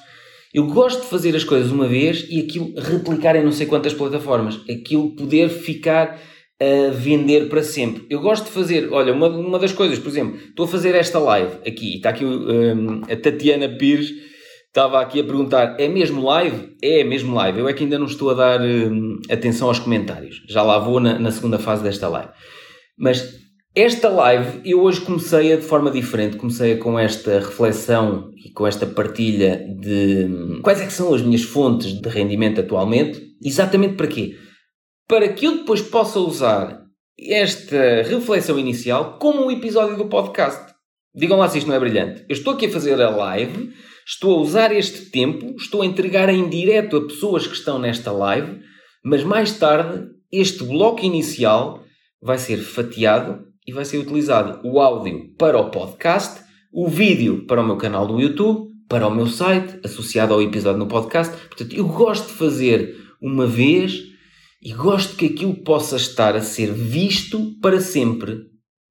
Eu 0.53 0.65
gosto 0.65 1.01
de 1.01 1.07
fazer 1.07 1.35
as 1.35 1.43
coisas 1.43 1.69
uma 1.69 1.85
vez 1.85 2.25
e 2.29 2.39
aquilo 2.39 2.73
replicar 2.75 3.35
em 3.35 3.43
não 3.43 3.51
sei 3.51 3.67
quantas 3.67 3.93
plataformas. 3.93 4.61
Aquilo 4.69 5.13
poder 5.13 5.49
ficar 5.49 6.17
a 6.57 6.89
vender 6.91 7.49
para 7.49 7.61
sempre. 7.61 8.05
Eu 8.09 8.21
gosto 8.21 8.45
de 8.45 8.51
fazer, 8.51 8.89
olha, 8.91 9.13
uma, 9.13 9.27
uma 9.27 9.59
das 9.59 9.73
coisas, 9.73 9.99
por 9.99 10.07
exemplo, 10.07 10.39
estou 10.39 10.65
a 10.65 10.69
fazer 10.69 10.95
esta 10.95 11.19
live 11.19 11.57
aqui, 11.67 11.97
está 11.97 12.09
aqui 12.09 12.23
um, 12.23 13.01
a 13.09 13.15
Tatiana 13.17 13.67
Pires, 13.67 14.09
estava 14.67 15.01
aqui 15.01 15.19
a 15.19 15.23
perguntar, 15.23 15.75
é 15.77 15.89
mesmo 15.89 16.23
live? 16.23 16.75
É 16.81 17.03
mesmo 17.03 17.35
live. 17.35 17.59
Eu 17.59 17.67
é 17.67 17.73
que 17.73 17.83
ainda 17.83 17.99
não 17.99 18.05
estou 18.05 18.29
a 18.29 18.33
dar 18.35 18.61
um, 18.61 19.19
atenção 19.29 19.67
aos 19.67 19.79
comentários. 19.79 20.41
Já 20.47 20.63
lá 20.63 20.79
vou 20.79 21.01
na, 21.01 21.19
na 21.19 21.31
segunda 21.31 21.59
fase 21.59 21.83
desta 21.83 22.07
live. 22.07 22.29
Mas 22.97 23.48
esta 23.75 24.09
live 24.09 24.61
eu 24.69 24.81
hoje 24.81 25.01
comecei-a 25.01 25.55
de 25.55 25.61
forma 25.61 25.91
diferente, 25.91 26.37
comecei 26.37 26.77
com 26.77 26.97
esta 26.97 27.39
reflexão 27.39 28.31
e 28.35 28.51
com 28.51 28.65
esta 28.65 28.85
partilha 28.87 29.63
de 29.79 30.59
quais 30.61 30.81
é 30.81 30.85
que 30.85 30.93
são 30.93 31.13
as 31.13 31.21
minhas 31.21 31.43
fontes 31.43 31.93
de 31.93 32.09
rendimento 32.09 32.59
atualmente. 32.59 33.21
Exatamente 33.43 33.95
para 33.95 34.07
quê? 34.07 34.35
Para 35.07 35.29
que 35.29 35.45
eu 35.45 35.57
depois 35.59 35.81
possa 35.81 36.19
usar 36.19 36.81
esta 37.19 38.01
reflexão 38.03 38.57
inicial 38.57 39.19
como 39.19 39.45
um 39.45 39.51
episódio 39.51 39.97
do 39.97 40.07
podcast. 40.07 40.73
Digam 41.13 41.37
lá 41.37 41.47
se 41.47 41.59
isto 41.59 41.67
não 41.67 41.75
é 41.75 41.79
brilhante. 41.79 42.25
Eu 42.27 42.33
estou 42.33 42.53
aqui 42.53 42.65
a 42.65 42.71
fazer 42.71 42.99
a 42.99 43.09
live, 43.09 43.71
estou 44.07 44.37
a 44.37 44.41
usar 44.41 44.71
este 44.75 45.11
tempo, 45.11 45.55
estou 45.57 45.81
a 45.81 45.85
entregar 45.85 46.29
em 46.29 46.49
direto 46.49 46.97
a 46.97 47.07
pessoas 47.07 47.45
que 47.45 47.55
estão 47.55 47.77
nesta 47.77 48.11
live, 48.11 48.59
mas 49.03 49.23
mais 49.23 49.51
tarde 49.57 50.07
este 50.31 50.63
bloco 50.63 51.03
inicial 51.03 51.83
vai 52.21 52.37
ser 52.37 52.57
fatiado 52.57 53.48
e 53.69 53.71
vai 53.71 53.85
ser 53.85 53.99
utilizado 53.99 54.67
o 54.67 54.79
áudio 54.79 55.29
para 55.37 55.59
o 55.59 55.69
podcast, 55.69 56.41
o 56.73 56.87
vídeo 56.87 57.45
para 57.45 57.61
o 57.61 57.63
meu 57.63 57.77
canal 57.77 58.07
do 58.07 58.19
YouTube, 58.19 58.71
para 58.87 59.07
o 59.07 59.13
meu 59.13 59.27
site, 59.27 59.79
associado 59.85 60.33
ao 60.33 60.41
episódio 60.41 60.79
no 60.79 60.87
podcast. 60.87 61.37
Portanto, 61.37 61.75
eu 61.75 61.87
gosto 61.87 62.29
de 62.29 62.33
fazer 62.33 62.95
uma 63.21 63.45
vez 63.45 64.01
e 64.59 64.73
gosto 64.73 65.15
que 65.15 65.27
aquilo 65.27 65.53
possa 65.53 65.97
estar 65.97 66.35
a 66.35 66.41
ser 66.41 66.73
visto 66.73 67.59
para 67.61 67.79
sempre. 67.79 68.39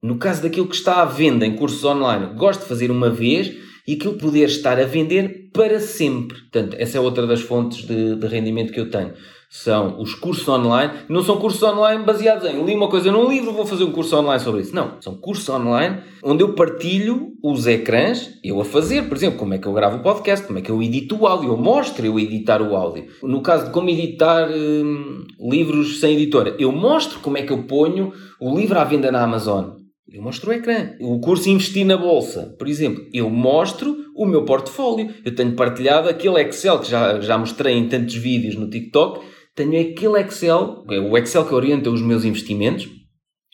No 0.00 0.16
caso 0.16 0.42
daquilo 0.42 0.68
que 0.68 0.76
está 0.76 1.02
à 1.02 1.04
venda 1.04 1.44
em 1.44 1.56
cursos 1.56 1.84
online, 1.84 2.36
gosto 2.36 2.60
de 2.60 2.68
fazer 2.68 2.88
uma 2.88 3.10
vez 3.10 3.52
e 3.84 3.94
aquilo 3.94 4.14
poder 4.14 4.44
estar 4.44 4.78
a 4.78 4.84
vender 4.84 5.50
para 5.52 5.80
sempre. 5.80 6.38
Portanto, 6.38 6.76
essa 6.78 6.98
é 6.98 7.00
outra 7.00 7.26
das 7.26 7.40
fontes 7.40 7.84
de, 7.84 8.14
de 8.14 8.26
rendimento 8.28 8.72
que 8.72 8.78
eu 8.78 8.88
tenho 8.88 9.12
são 9.48 10.00
os 10.00 10.14
cursos 10.14 10.46
online. 10.46 10.92
Não 11.08 11.22
são 11.22 11.38
cursos 11.38 11.62
online 11.62 12.04
baseados 12.04 12.48
em 12.48 12.62
li 12.64 12.74
uma 12.74 12.88
coisa 12.88 13.10
num 13.10 13.28
livro, 13.30 13.52
vou 13.52 13.66
fazer 13.66 13.84
um 13.84 13.92
curso 13.92 14.16
online 14.16 14.42
sobre 14.42 14.60
isso. 14.60 14.74
Não, 14.74 15.00
são 15.00 15.14
cursos 15.14 15.48
online 15.48 16.00
onde 16.22 16.42
eu 16.42 16.52
partilho 16.52 17.32
os 17.42 17.66
ecrãs, 17.66 18.38
eu 18.44 18.60
a 18.60 18.64
fazer, 18.64 19.08
por 19.08 19.16
exemplo, 19.16 19.38
como 19.38 19.54
é 19.54 19.58
que 19.58 19.66
eu 19.66 19.72
gravo 19.72 19.98
o 19.98 20.02
podcast, 20.02 20.46
como 20.46 20.58
é 20.58 20.62
que 20.62 20.70
eu 20.70 20.82
edito 20.82 21.16
o 21.16 21.26
áudio, 21.26 21.50
eu 21.50 21.56
mostro 21.56 22.04
eu 22.04 22.18
editar 22.18 22.60
o 22.60 22.76
áudio. 22.76 23.06
No 23.22 23.40
caso 23.40 23.66
de 23.66 23.70
como 23.70 23.88
editar 23.88 24.48
hum, 24.50 25.24
livros 25.40 26.00
sem 26.00 26.14
editora, 26.14 26.54
eu 26.58 26.72
mostro 26.72 27.20
como 27.20 27.38
é 27.38 27.42
que 27.42 27.52
eu 27.52 27.62
ponho 27.62 28.12
o 28.40 28.56
livro 28.56 28.78
à 28.78 28.84
venda 28.84 29.10
na 29.10 29.22
Amazon. 29.22 29.78
Eu 30.10 30.22
mostro 30.22 30.50
o 30.50 30.54
ecrã. 30.54 30.92
O 31.00 31.20
curso 31.20 31.50
Investir 31.50 31.84
na 31.84 31.96
Bolsa, 31.96 32.54
por 32.58 32.66
exemplo, 32.66 33.04
eu 33.12 33.28
mostro 33.28 33.94
o 34.16 34.24
meu 34.24 34.42
portfólio. 34.44 35.10
Eu 35.22 35.34
tenho 35.34 35.54
partilhado 35.54 36.08
aquele 36.08 36.40
Excel 36.40 36.78
que 36.78 36.90
já, 36.90 37.20
já 37.20 37.36
mostrei 37.36 37.74
em 37.74 37.88
tantos 37.88 38.14
vídeos 38.14 38.56
no 38.56 38.70
TikTok 38.70 39.20
tenho 39.58 39.90
aquele 39.90 40.20
Excel, 40.20 40.84
é 40.88 41.00
o 41.00 41.18
Excel 41.18 41.44
que 41.44 41.52
orienta 41.52 41.90
os 41.90 42.00
meus 42.00 42.24
investimentos, 42.24 42.88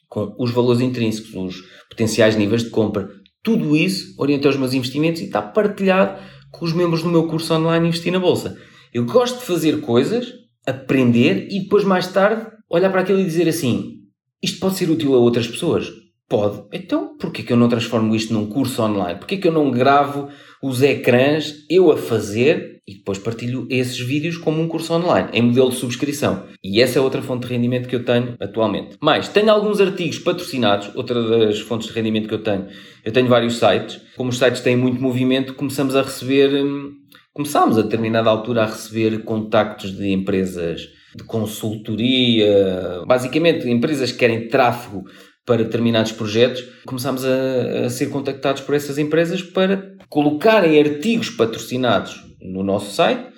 com 0.06 0.36
os 0.38 0.50
valores 0.50 0.82
intrínsecos, 0.82 1.34
os 1.34 1.64
potenciais 1.88 2.36
níveis 2.36 2.62
de 2.62 2.70
compra, 2.70 3.08
tudo 3.42 3.74
isso 3.74 4.14
orienta 4.18 4.50
os 4.50 4.56
meus 4.56 4.74
investimentos 4.74 5.22
e 5.22 5.24
está 5.24 5.40
partilhado 5.40 6.20
com 6.50 6.64
os 6.64 6.74
membros 6.74 7.02
do 7.02 7.08
meu 7.08 7.26
curso 7.26 7.54
online 7.54 7.88
Investir 7.88 8.12
na 8.12 8.18
Bolsa. 8.18 8.56
Eu 8.92 9.06
gosto 9.06 9.38
de 9.38 9.46
fazer 9.46 9.80
coisas, 9.80 10.30
aprender 10.66 11.48
e 11.50 11.60
depois 11.60 11.84
mais 11.84 12.06
tarde 12.06 12.46
olhar 12.70 12.90
para 12.90 13.00
aquilo 13.00 13.20
e 13.20 13.24
dizer 13.24 13.48
assim: 13.48 13.94
isto 14.42 14.60
pode 14.60 14.76
ser 14.76 14.90
útil 14.90 15.14
a 15.14 15.18
outras 15.18 15.48
pessoas? 15.48 15.90
Pode. 16.28 16.64
Então, 16.72 17.16
porquê 17.18 17.42
que 17.42 17.52
eu 17.52 17.56
não 17.56 17.68
transformo 17.68 18.14
isto 18.14 18.32
num 18.32 18.46
curso 18.46 18.82
online? 18.82 19.18
Porquê 19.18 19.36
que 19.36 19.46
eu 19.46 19.52
não 19.52 19.70
gravo 19.70 20.28
os 20.62 20.82
ecrãs 20.82 21.54
eu 21.68 21.92
a 21.92 21.96
fazer 21.96 22.80
e 22.86 22.94
depois 22.94 23.18
partilho 23.18 23.66
esses 23.70 23.98
vídeos 23.98 24.36
como 24.36 24.60
um 24.60 24.68
curso 24.68 24.92
online, 24.92 25.28
em 25.32 25.42
modelo 25.42 25.70
de 25.70 25.76
subscrição. 25.76 26.44
E 26.62 26.82
essa 26.82 26.98
é 26.98 27.02
outra 27.02 27.22
fonte 27.22 27.46
de 27.46 27.52
rendimento 27.52 27.88
que 27.88 27.96
eu 27.96 28.04
tenho 28.04 28.34
atualmente. 28.40 28.96
Mais, 29.00 29.28
tenho 29.28 29.50
alguns 29.50 29.80
artigos 29.80 30.18
patrocinados, 30.18 30.90
outra 30.94 31.22
das 31.46 31.60
fontes 31.60 31.88
de 31.88 31.94
rendimento 31.94 32.28
que 32.28 32.34
eu 32.34 32.42
tenho. 32.42 32.66
Eu 33.04 33.12
tenho 33.12 33.28
vários 33.28 33.58
sites. 33.58 34.00
Como 34.16 34.30
os 34.30 34.38
sites 34.38 34.60
têm 34.60 34.76
muito 34.76 35.00
movimento, 35.00 35.54
começamos 35.54 35.96
a 35.96 36.02
receber, 36.02 36.62
hum, 36.62 36.92
começámos 37.32 37.78
a 37.78 37.82
determinada 37.82 38.28
altura 38.28 38.62
a 38.62 38.66
receber 38.66 39.24
contactos 39.24 39.96
de 39.96 40.10
empresas 40.10 40.82
de 41.16 41.24
consultoria, 41.24 43.02
basicamente 43.06 43.68
empresas 43.68 44.10
que 44.10 44.18
querem 44.18 44.48
tráfego 44.48 45.04
para 45.46 45.62
determinados 45.62 46.12
projetos, 46.12 46.64
começámos 46.86 47.24
a, 47.24 47.84
a, 47.84 47.90
ser 47.90 48.08
contactados 48.10 48.62
por 48.62 48.74
essas 48.74 48.98
empresas 48.98 49.42
para 49.42 49.94
colocarem 50.08 50.80
artigos 50.80 51.30
patrocinados 51.30 52.22
no 52.40 52.62
nosso 52.62 52.94
site, 52.94 53.34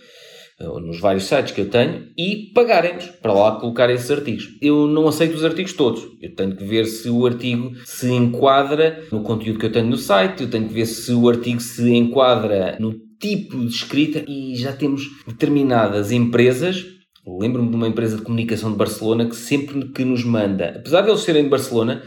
nos 0.59 0.99
vários 1.01 1.25
sites 1.25 1.53
que 1.53 1.61
eu 1.61 1.69
tenho, 1.69 2.07
e 2.17 2.51
pagarem-nos 2.55 3.07
para 3.07 3.33
lá 3.33 3.57
colocar 3.57 3.91
esses 3.91 4.11
artigos. 4.11 4.49
Eu 4.63 4.87
não 4.87 5.07
aceito 5.07 5.35
os 5.35 5.45
artigos 5.45 5.75
todos. 5.75 6.03
Eu 6.23 6.35
tenho 6.35 6.57
que 6.57 6.65
ver 6.65 6.87
se 6.87 7.11
o 7.11 7.27
artigo 7.27 7.73
se 7.85 8.11
enquadra 8.11 9.05
no 9.13 9.23
conteúdo 9.23 9.59
que 9.59 9.67
eu 9.67 9.73
tenho 9.73 9.87
no 9.87 9.99
site, 9.99 10.43
eu 10.43 10.51
tenho 10.51 10.67
que 10.67 10.73
ver 10.73 10.87
se 10.87 11.13
o 11.13 11.29
artigo 11.29 11.61
se 11.61 11.93
enquadra 11.93 12.77
no 12.81 12.95
tipo 13.21 13.59
de 13.59 13.69
escrita 13.69 14.25
e 14.27 14.57
já 14.57 14.73
temos 14.73 15.03
determinadas 15.27 16.11
empresas 16.11 16.96
Lembro-me 17.27 17.71
de 17.71 17.77
uma 17.77 17.89
empresa 17.89 18.17
de 18.17 18.23
comunicação 18.23 18.71
de 18.71 18.77
Barcelona 18.77 19.27
que 19.27 19.35
sempre 19.35 19.89
que 19.89 20.05
nos 20.05 20.23
manda, 20.23 20.75
apesar 20.77 21.03
de 21.03 21.11
eles 21.11 21.23
serem 21.23 21.45
de 21.45 21.49
Barcelona, 21.51 22.03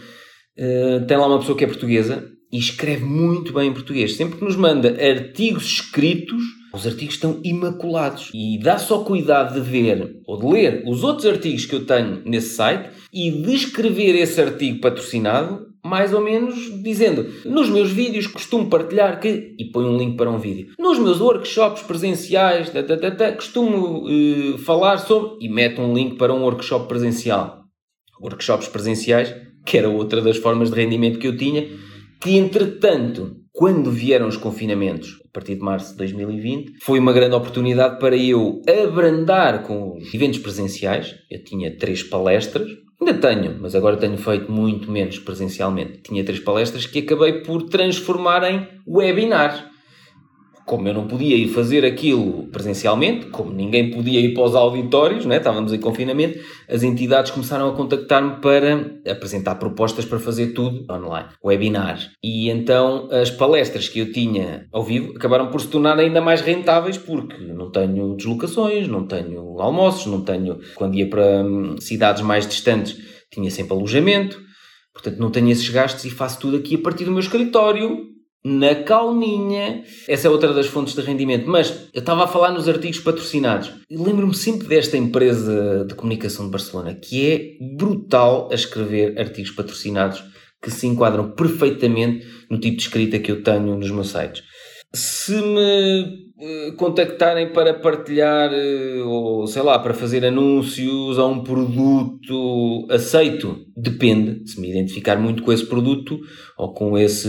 uh, 0.57 1.05
tem 1.05 1.17
lá 1.17 1.27
uma 1.27 1.39
pessoa 1.39 1.57
que 1.57 1.63
é 1.63 1.67
portuguesa 1.67 2.25
e 2.51 2.57
escreve 2.57 3.03
muito 3.03 3.53
bem 3.53 3.69
em 3.69 3.73
português. 3.73 4.15
Sempre 4.15 4.37
que 4.37 4.45
nos 4.45 4.55
manda 4.55 4.89
artigos 4.89 5.65
escritos, 5.65 6.41
os 6.73 6.85
artigos 6.85 7.15
estão 7.15 7.39
imaculados. 7.43 8.29
E 8.33 8.59
dá 8.59 8.77
só 8.77 9.03
cuidado 9.03 9.53
de 9.53 9.69
ver 9.69 10.21
ou 10.25 10.39
de 10.39 10.45
ler 10.45 10.83
os 10.87 11.03
outros 11.03 11.25
artigos 11.25 11.65
que 11.65 11.75
eu 11.75 11.85
tenho 11.85 12.21
nesse 12.25 12.55
site 12.55 12.89
e 13.13 13.31
de 13.31 13.53
escrever 13.53 14.15
esse 14.15 14.41
artigo 14.41 14.79
patrocinado, 14.79 15.68
mais 15.83 16.13
ou 16.13 16.21
menos 16.21 16.55
dizendo: 16.83 17.25
nos 17.45 17.69
meus 17.69 17.91
vídeos 17.91 18.27
costumo 18.27 18.69
partilhar 18.69 19.19
que. 19.19 19.55
e 19.57 19.65
põe 19.71 19.85
um 19.85 19.97
link 19.97 20.17
para 20.17 20.29
um 20.29 20.37
vídeo. 20.37 20.73
Nos 20.77 20.99
meus 20.99 21.19
workshops 21.19 21.81
presenciais, 21.83 22.69
ta, 22.69 22.83
ta, 22.83 23.11
ta, 23.11 23.31
costumo 23.33 24.07
uh, 24.07 24.57
falar 24.59 24.97
sobre. 24.97 25.45
e 25.45 25.49
mete 25.49 25.79
um 25.79 25.93
link 25.93 26.15
para 26.15 26.33
um 26.33 26.43
workshop 26.43 26.87
presencial. 26.87 27.63
Workshops 28.21 28.67
presenciais, 28.67 29.35
que 29.65 29.77
era 29.77 29.89
outra 29.89 30.21
das 30.21 30.37
formas 30.37 30.69
de 30.69 30.75
rendimento 30.75 31.19
que 31.19 31.27
eu 31.27 31.37
tinha 31.37 31.67
que 32.21 32.37
entretanto, 32.37 33.37
quando 33.53 33.89
vieram 33.89 34.27
os 34.27 34.35
confinamentos, 34.35 35.21
a 35.25 35.31
partir 35.31 35.55
de 35.55 35.61
março 35.61 35.91
de 35.91 35.97
2020, 35.99 36.73
foi 36.81 36.99
uma 36.99 37.13
grande 37.13 37.33
oportunidade 37.33 37.97
para 37.97 38.17
eu 38.17 38.61
abrandar 38.67 39.63
com 39.63 39.95
os 39.95 40.13
eventos 40.13 40.39
presenciais. 40.39 41.15
Eu 41.31 41.41
tinha 41.45 41.77
três 41.77 42.03
palestras, 42.03 42.69
ainda 42.99 43.13
tenho, 43.13 43.57
mas 43.59 43.75
agora 43.75 43.97
tenho 43.97 44.17
feito 44.17 44.51
muito 44.51 44.91
menos 44.91 45.17
presencialmente. 45.19 45.99
Tinha 46.03 46.23
três 46.23 46.39
palestras 46.39 46.85
que 46.85 46.99
acabei 46.99 47.41
por 47.41 47.63
transformar 47.63 48.43
em 48.43 48.67
webinars 48.87 49.63
como 50.69 50.87
eu 50.87 50.93
não 50.93 51.07
podia 51.07 51.35
ir 51.35 51.47
fazer 51.47 51.83
aquilo 51.83 52.47
presencialmente, 52.51 53.25
como 53.31 53.51
ninguém 53.51 53.89
podia 53.89 54.19
ir 54.19 54.35
para 54.35 54.43
os 54.43 54.53
auditórios, 54.53 55.25
né? 55.25 55.37
estávamos 55.37 55.73
em 55.73 55.79
confinamento, 55.79 56.37
as 56.69 56.83
entidades 56.83 57.31
começaram 57.31 57.67
a 57.69 57.75
contactar-me 57.75 58.39
para 58.39 59.01
apresentar 59.09 59.55
propostas 59.55 60.05
para 60.05 60.19
fazer 60.19 60.53
tudo 60.53 60.85
online, 60.93 61.29
webinars. 61.43 62.11
E 62.23 62.51
então 62.51 63.09
as 63.11 63.31
palestras 63.31 63.89
que 63.89 63.97
eu 63.97 64.11
tinha 64.11 64.67
ao 64.71 64.83
vivo 64.83 65.13
acabaram 65.15 65.47
por 65.47 65.59
se 65.59 65.69
tornar 65.69 65.97
ainda 65.97 66.21
mais 66.21 66.41
rentáveis 66.41 66.99
porque 66.99 67.35
não 67.45 67.71
tenho 67.71 68.15
deslocações, 68.15 68.87
não 68.87 69.07
tenho 69.07 69.59
almoços, 69.59 70.05
não 70.05 70.21
tenho. 70.21 70.59
Quando 70.75 70.93
ia 70.93 71.09
para 71.09 71.43
hum, 71.43 71.77
cidades 71.79 72.21
mais 72.21 72.47
distantes, 72.47 72.95
tinha 73.33 73.49
sempre 73.49 73.73
alojamento. 73.73 74.39
Portanto, 74.93 75.17
não 75.17 75.31
tenho 75.31 75.49
esses 75.49 75.67
gastos 75.67 76.05
e 76.05 76.11
faço 76.11 76.39
tudo 76.39 76.57
aqui 76.57 76.75
a 76.75 76.79
partir 76.79 77.05
do 77.05 77.11
meu 77.11 77.21
escritório, 77.21 78.18
na 78.43 78.75
calminha. 78.75 79.83
Essa 80.07 80.27
é 80.27 80.31
outra 80.31 80.53
das 80.53 80.67
fontes 80.67 80.93
de 80.93 81.01
rendimento. 81.01 81.47
Mas 81.47 81.89
eu 81.93 81.99
estava 81.99 82.23
a 82.23 82.27
falar 82.27 82.51
nos 82.51 82.67
artigos 82.67 82.99
patrocinados. 82.99 83.71
Lembro-me 83.89 84.35
sempre 84.35 84.67
desta 84.67 84.97
empresa 84.97 85.85
de 85.87 85.95
comunicação 85.95 86.45
de 86.45 86.51
Barcelona, 86.51 86.93
que 86.93 87.29
é 87.29 87.75
brutal 87.75 88.49
a 88.51 88.55
escrever 88.55 89.19
artigos 89.19 89.51
patrocinados 89.51 90.23
que 90.61 90.71
se 90.71 90.87
enquadram 90.87 91.31
perfeitamente 91.31 92.25
no 92.49 92.59
tipo 92.59 92.77
de 92.77 92.83
escrita 92.83 93.19
que 93.19 93.31
eu 93.31 93.41
tenho 93.41 93.77
nos 93.77 93.91
meus 93.91 94.09
sites. 94.09 94.43
Se 94.93 95.33
me 95.33 96.29
eh, 96.41 96.71
contactarem 96.77 97.51
para 97.51 97.73
partilhar 97.73 98.49
eh, 98.53 99.01
ou 99.03 99.45
sei 99.45 99.61
lá, 99.61 99.77
para 99.77 99.93
fazer 99.93 100.25
anúncios 100.25 101.19
a 101.19 101.25
um 101.25 101.43
produto 101.43 102.87
aceito, 102.89 103.57
depende. 103.75 104.49
Se 104.49 104.59
me 104.59 104.69
identificar 104.69 105.17
muito 105.17 105.43
com 105.43 105.51
esse 105.51 105.65
produto 105.65 106.19
ou 106.57 106.73
com 106.73 106.97
esse 106.97 107.27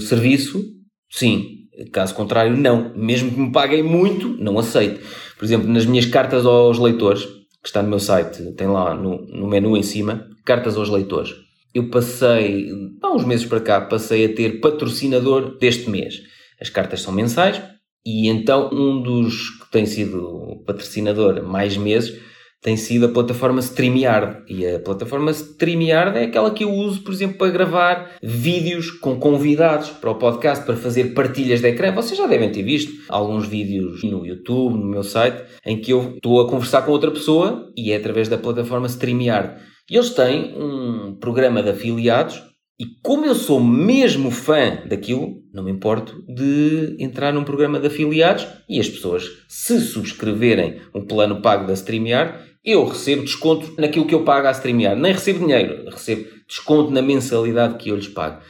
serviço, 0.00 0.62
sim. 1.08 1.58
Caso 1.92 2.14
contrário, 2.14 2.56
não. 2.56 2.92
Mesmo 2.96 3.30
que 3.30 3.38
me 3.38 3.52
paguem 3.52 3.82
muito, 3.82 4.36
não 4.42 4.58
aceito. 4.58 5.00
Por 5.38 5.44
exemplo, 5.44 5.68
nas 5.68 5.86
minhas 5.86 6.06
cartas 6.06 6.44
aos 6.44 6.78
leitores, 6.78 7.24
que 7.24 7.68
está 7.68 7.82
no 7.82 7.88
meu 7.88 8.00
site, 8.00 8.52
tem 8.56 8.66
lá 8.66 8.92
no, 8.94 9.24
no 9.26 9.46
menu 9.46 9.76
em 9.76 9.82
cima, 9.82 10.26
cartas 10.44 10.76
aos 10.76 10.88
leitores. 10.88 11.32
Eu 11.72 11.90
passei, 11.90 12.68
há 13.00 13.12
uns 13.14 13.24
meses 13.24 13.46
para 13.46 13.60
cá, 13.60 13.80
passei 13.80 14.24
a 14.24 14.34
ter 14.34 14.60
patrocinador 14.60 15.58
deste 15.58 15.88
mês. 15.88 16.22
As 16.60 16.70
cartas 16.70 17.02
são 17.02 17.12
mensais, 17.12 17.60
e 18.04 18.28
então 18.28 18.70
um 18.72 19.02
dos 19.02 19.50
que 19.60 19.70
tem 19.70 19.86
sido 19.86 20.62
patrocinador 20.66 21.42
mais 21.42 21.76
meses 21.76 22.18
tem 22.60 22.76
sido 22.76 23.06
a 23.06 23.08
plataforma 23.08 23.60
StreamYard. 23.60 24.42
E 24.48 24.66
a 24.66 24.80
plataforma 24.80 25.30
StreamYard 25.30 26.18
é 26.18 26.24
aquela 26.24 26.50
que 26.50 26.64
eu 26.64 26.72
uso, 26.72 27.02
por 27.02 27.12
exemplo, 27.12 27.38
para 27.38 27.50
gravar 27.50 28.16
vídeos 28.22 28.90
com 28.90 29.18
convidados 29.18 29.90
para 29.90 30.10
o 30.10 30.16
podcast, 30.16 30.64
para 30.64 30.76
fazer 30.76 31.14
partilhas 31.14 31.60
de 31.60 31.68
ecrã. 31.68 31.92
Vocês 31.92 32.18
já 32.18 32.26
devem 32.26 32.50
ter 32.50 32.62
visto 32.62 32.92
alguns 33.08 33.46
vídeos 33.46 34.02
no 34.02 34.26
YouTube, 34.26 34.76
no 34.76 34.86
meu 34.86 35.04
site, 35.04 35.40
em 35.64 35.80
que 35.80 35.92
eu 35.92 36.14
estou 36.16 36.40
a 36.40 36.48
conversar 36.48 36.82
com 36.82 36.90
outra 36.90 37.10
pessoa 37.10 37.72
e 37.76 37.92
é 37.92 37.96
através 37.96 38.28
da 38.28 38.36
plataforma 38.36 38.86
StreamYard. 38.86 39.54
E 39.90 39.96
eles 39.96 40.10
têm 40.10 40.54
um 40.56 41.16
programa 41.18 41.62
de 41.62 41.70
afiliados 41.70 42.42
e 42.80 42.86
como 43.02 43.26
eu 43.26 43.34
sou 43.34 43.60
mesmo 43.60 44.30
fã 44.30 44.78
daquilo, 44.86 45.42
não 45.52 45.64
me 45.64 45.72
importo 45.72 46.24
de 46.28 46.94
entrar 47.00 47.32
num 47.32 47.42
programa 47.42 47.80
de 47.80 47.88
afiliados 47.88 48.46
e 48.68 48.78
as 48.78 48.88
pessoas, 48.88 49.24
se 49.48 49.80
subscreverem 49.80 50.80
um 50.94 51.04
plano 51.04 51.42
pago 51.42 51.66
da 51.66 51.72
StreamYard, 51.72 52.38
eu 52.64 52.84
recebo 52.84 53.24
desconto 53.24 53.74
naquilo 53.76 54.06
que 54.06 54.14
eu 54.14 54.22
pago 54.22 54.46
à 54.46 54.52
StreamYard. 54.52 55.00
Nem 55.00 55.12
recebo 55.12 55.40
dinheiro, 55.40 55.90
recebo 55.90 56.28
desconto 56.46 56.92
na 56.92 57.02
mensalidade 57.02 57.78
que 57.78 57.88
eu 57.88 57.96
lhes 57.96 58.06
pago. 58.06 58.40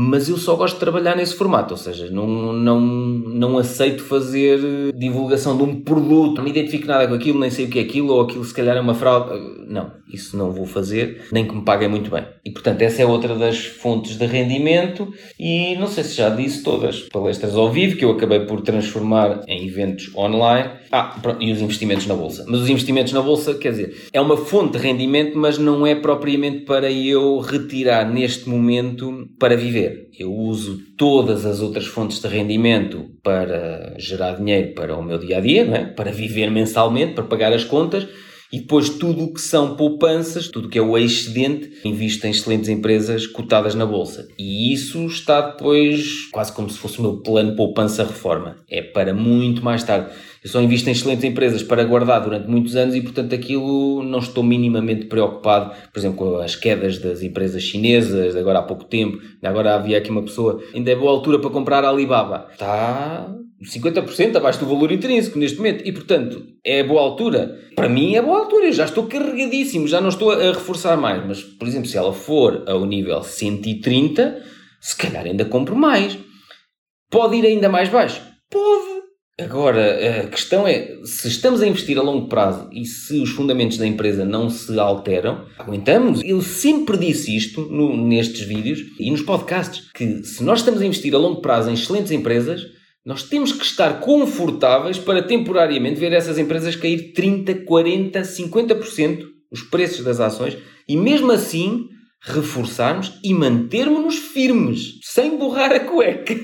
Mas 0.00 0.28
eu 0.28 0.38
só 0.38 0.56
gosto 0.56 0.74
de 0.74 0.80
trabalhar 0.80 1.14
nesse 1.14 1.34
formato, 1.34 1.74
ou 1.74 1.78
seja, 1.78 2.10
não, 2.10 2.26
não, 2.54 2.80
não 2.80 3.58
aceito 3.58 4.02
fazer 4.02 4.58
divulgação 4.94 5.56
de 5.56 5.62
um 5.62 5.82
produto, 5.82 6.38
não 6.38 6.44
me 6.44 6.50
identifico 6.50 6.86
nada 6.86 7.06
com 7.06 7.14
aquilo, 7.14 7.38
nem 7.38 7.50
sei 7.50 7.66
o 7.66 7.68
que 7.68 7.78
é 7.78 7.82
aquilo, 7.82 8.14
ou 8.14 8.22
aquilo 8.22 8.44
se 8.44 8.54
calhar 8.54 8.76
é 8.76 8.80
uma 8.80 8.94
fraude. 8.94 9.38
Não, 9.68 9.92
isso 10.10 10.36
não 10.36 10.52
vou 10.52 10.64
fazer, 10.64 11.26
nem 11.30 11.46
que 11.46 11.54
me 11.54 11.62
paguem 11.62 11.88
muito 11.88 12.10
bem. 12.10 12.24
E 12.44 12.50
portanto, 12.50 12.80
essa 12.80 13.02
é 13.02 13.06
outra 13.06 13.36
das 13.36 13.58
fontes 13.58 14.16
de 14.16 14.24
rendimento, 14.24 15.12
e 15.38 15.76
não 15.76 15.86
sei 15.86 16.02
se 16.04 16.14
já 16.14 16.30
disse 16.30 16.62
todas, 16.62 17.00
palestras 17.12 17.54
ao 17.54 17.70
vivo, 17.70 17.96
que 17.96 18.04
eu 18.04 18.10
acabei 18.10 18.40
por 18.40 18.62
transformar 18.62 19.42
em 19.46 19.66
eventos 19.66 20.14
online. 20.14 20.70
Ah, 20.92 21.16
e 21.38 21.52
os 21.52 21.60
investimentos 21.60 22.06
na 22.06 22.14
bolsa. 22.14 22.44
Mas 22.48 22.62
os 22.62 22.68
investimentos 22.68 23.12
na 23.12 23.22
bolsa, 23.22 23.54
quer 23.54 23.70
dizer, 23.70 24.08
é 24.12 24.20
uma 24.20 24.36
fonte 24.36 24.76
de 24.76 24.84
rendimento, 24.84 25.38
mas 25.38 25.56
não 25.56 25.86
é 25.86 25.94
propriamente 25.94 26.64
para 26.64 26.90
eu 26.90 27.38
retirar 27.38 28.10
neste 28.10 28.48
momento 28.48 29.28
para 29.38 29.56
viver. 29.56 29.89
Eu 30.18 30.32
uso 30.32 30.78
todas 30.96 31.46
as 31.46 31.60
outras 31.60 31.86
fontes 31.86 32.20
de 32.20 32.28
rendimento 32.28 33.10
para 33.22 33.94
gerar 33.98 34.36
dinheiro 34.36 34.74
para 34.74 34.96
o 34.96 35.02
meu 35.02 35.18
dia 35.18 35.38
a 35.38 35.40
dia, 35.40 35.62
é? 35.62 35.84
para 35.84 36.10
viver 36.10 36.50
mensalmente, 36.50 37.14
para 37.14 37.24
pagar 37.24 37.52
as 37.52 37.64
contas. 37.64 38.06
E 38.52 38.58
depois 38.58 38.88
tudo 38.88 39.24
o 39.24 39.32
que 39.32 39.40
são 39.40 39.76
poupanças, 39.76 40.48
tudo 40.48 40.66
o 40.66 40.68
que 40.68 40.78
é 40.78 40.82
o 40.82 40.98
excedente, 40.98 41.70
invisto 41.84 42.26
em 42.26 42.30
excelentes 42.30 42.68
empresas 42.68 43.24
cotadas 43.24 43.76
na 43.76 43.86
Bolsa. 43.86 44.26
E 44.36 44.72
isso 44.72 45.06
está 45.06 45.40
depois 45.40 46.28
quase 46.32 46.52
como 46.52 46.68
se 46.68 46.76
fosse 46.76 46.98
o 46.98 47.02
meu 47.02 47.22
plano 47.22 47.54
poupança-reforma. 47.54 48.56
É 48.68 48.82
para 48.82 49.14
muito 49.14 49.62
mais 49.64 49.84
tarde. 49.84 50.12
Eu 50.42 50.48
só 50.48 50.60
invisto 50.60 50.88
em 50.88 50.92
excelentes 50.92 51.24
empresas 51.24 51.62
para 51.62 51.84
guardar 51.84 52.22
durante 52.22 52.48
muitos 52.48 52.74
anos 52.74 52.94
e, 52.94 53.02
portanto, 53.02 53.34
aquilo 53.34 54.02
não 54.02 54.20
estou 54.20 54.42
minimamente 54.42 55.04
preocupado, 55.04 55.74
por 55.92 55.98
exemplo, 55.98 56.16
com 56.16 56.36
as 56.38 56.56
quedas 56.56 56.98
das 56.98 57.22
empresas 57.22 57.62
chinesas, 57.62 58.34
agora 58.34 58.60
há 58.60 58.62
pouco 58.62 58.84
tempo. 58.84 59.18
Agora 59.42 59.74
havia 59.74 59.98
aqui 59.98 60.10
uma 60.10 60.22
pessoa, 60.22 60.62
ainda 60.74 60.90
é 60.90 60.96
boa 60.96 61.10
altura 61.10 61.38
para 61.38 61.50
comprar 61.50 61.84
a 61.84 61.90
Alibaba. 61.90 62.48
Está 62.52 63.28
50% 63.62 64.36
abaixo 64.36 64.60
do 64.60 64.66
valor 64.66 64.90
intrínseco 64.90 65.38
neste 65.38 65.58
momento 65.58 65.86
e, 65.86 65.92
portanto, 65.92 66.42
é 66.64 66.82
boa 66.82 67.02
altura. 67.02 67.58
Para 67.76 67.88
mim 67.88 68.14
é 68.14 68.22
boa 68.22 68.38
altura, 68.38 68.66
eu 68.66 68.72
já 68.72 68.86
estou 68.86 69.06
carregadíssimo, 69.06 69.86
já 69.86 70.00
não 70.00 70.08
estou 70.08 70.30
a 70.30 70.52
reforçar 70.52 70.96
mais. 70.96 71.24
Mas, 71.26 71.42
por 71.42 71.68
exemplo, 71.68 71.86
se 71.86 71.98
ela 71.98 72.14
for 72.14 72.64
ao 72.66 72.86
nível 72.86 73.22
130, 73.22 74.42
se 74.80 74.96
calhar 74.96 75.26
ainda 75.26 75.44
compro 75.44 75.76
mais. 75.76 76.18
Pode 77.10 77.36
ir 77.36 77.44
ainda 77.44 77.68
mais 77.68 77.90
baixo? 77.90 78.22
Pode. 78.50 78.89
Agora, 79.42 80.20
a 80.22 80.26
questão 80.26 80.66
é, 80.66 80.98
se 81.04 81.28
estamos 81.28 81.62
a 81.62 81.66
investir 81.66 81.98
a 81.98 82.02
longo 82.02 82.28
prazo 82.28 82.68
e 82.72 82.84
se 82.84 83.18
os 83.20 83.30
fundamentos 83.30 83.78
da 83.78 83.86
empresa 83.86 84.24
não 84.24 84.50
se 84.50 84.78
alteram, 84.78 85.46
aguentamos. 85.58 86.20
Eu 86.24 86.42
sempre 86.42 86.96
disse 86.96 87.34
isto 87.34 87.62
no, 87.62 87.96
nestes 87.96 88.42
vídeos 88.42 88.80
e 88.98 89.10
nos 89.10 89.22
podcasts, 89.22 89.90
que 89.92 90.22
se 90.24 90.42
nós 90.42 90.60
estamos 90.60 90.80
a 90.80 90.86
investir 90.86 91.14
a 91.14 91.18
longo 91.18 91.40
prazo 91.40 91.70
em 91.70 91.74
excelentes 91.74 92.12
empresas, 92.12 92.62
nós 93.04 93.22
temos 93.22 93.52
que 93.52 93.64
estar 93.64 94.00
confortáveis 94.00 94.98
para 94.98 95.22
temporariamente 95.22 95.98
ver 95.98 96.12
essas 96.12 96.38
empresas 96.38 96.76
cair 96.76 97.12
30, 97.12 97.64
40, 97.64 98.20
50% 98.20 99.24
os 99.50 99.62
preços 99.62 100.04
das 100.04 100.20
ações 100.20 100.56
e 100.86 100.96
mesmo 100.96 101.32
assim 101.32 101.88
reforçarmos 102.22 103.18
e 103.24 103.32
mantermos-nos 103.32 104.16
firmes, 104.16 104.98
sem 105.02 105.38
borrar 105.38 105.72
a 105.72 105.80
cueca. 105.80 106.34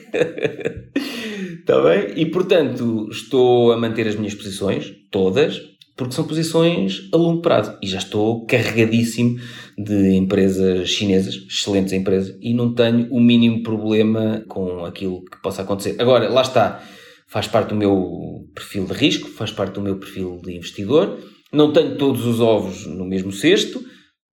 Está 1.61 1.81
bem? 1.83 2.15
E 2.17 2.27
portanto, 2.27 3.09
estou 3.11 3.73
a 3.73 3.77
manter 3.77 4.09
as 4.09 4.17
minhas 4.17 4.35
posições, 4.35 4.93
todas, 5.11 5.61
porque 5.97 6.15
são 6.15 6.27
posições 6.27 7.09
a 7.12 7.17
longo 7.17 7.43
prazo. 7.43 7.77
E 7.83 7.87
já 7.87 7.99
estou 7.99 8.47
carregadíssimo 8.47 9.39
de 9.77 10.15
empresas 10.15 10.89
chinesas, 10.89 11.35
excelentes 11.49 11.93
empresas, 11.93 12.37
e 12.41 12.55
não 12.55 12.75
tenho 12.75 13.09
o 13.11 13.21
mínimo 13.21 13.62
problema 13.62 14.45
com 14.49 14.85
aquilo 14.85 15.25
que 15.25 15.41
possa 15.43 15.62
acontecer. 15.62 15.97
Agora, 15.99 16.29
lá 16.29 16.43
está, 16.43 16.83
faz 17.27 17.47
parte 17.47 17.71
do 17.71 17.77
meu 17.77 18.47
perfil 18.55 18.87
de 18.87 18.95
risco, 18.95 19.29
faz 19.29 19.51
parte 19.51 19.75
do 19.75 19.83
meu 19.83 19.97
perfil 19.97 20.41
de 20.43 20.55
investidor. 20.55 21.19
Não 21.53 21.73
tenho 21.73 21.97
todos 21.97 22.27
os 22.27 22.41
ovos 22.41 22.87
no 22.87 23.05
mesmo 23.05 23.33
cesto, 23.33 23.83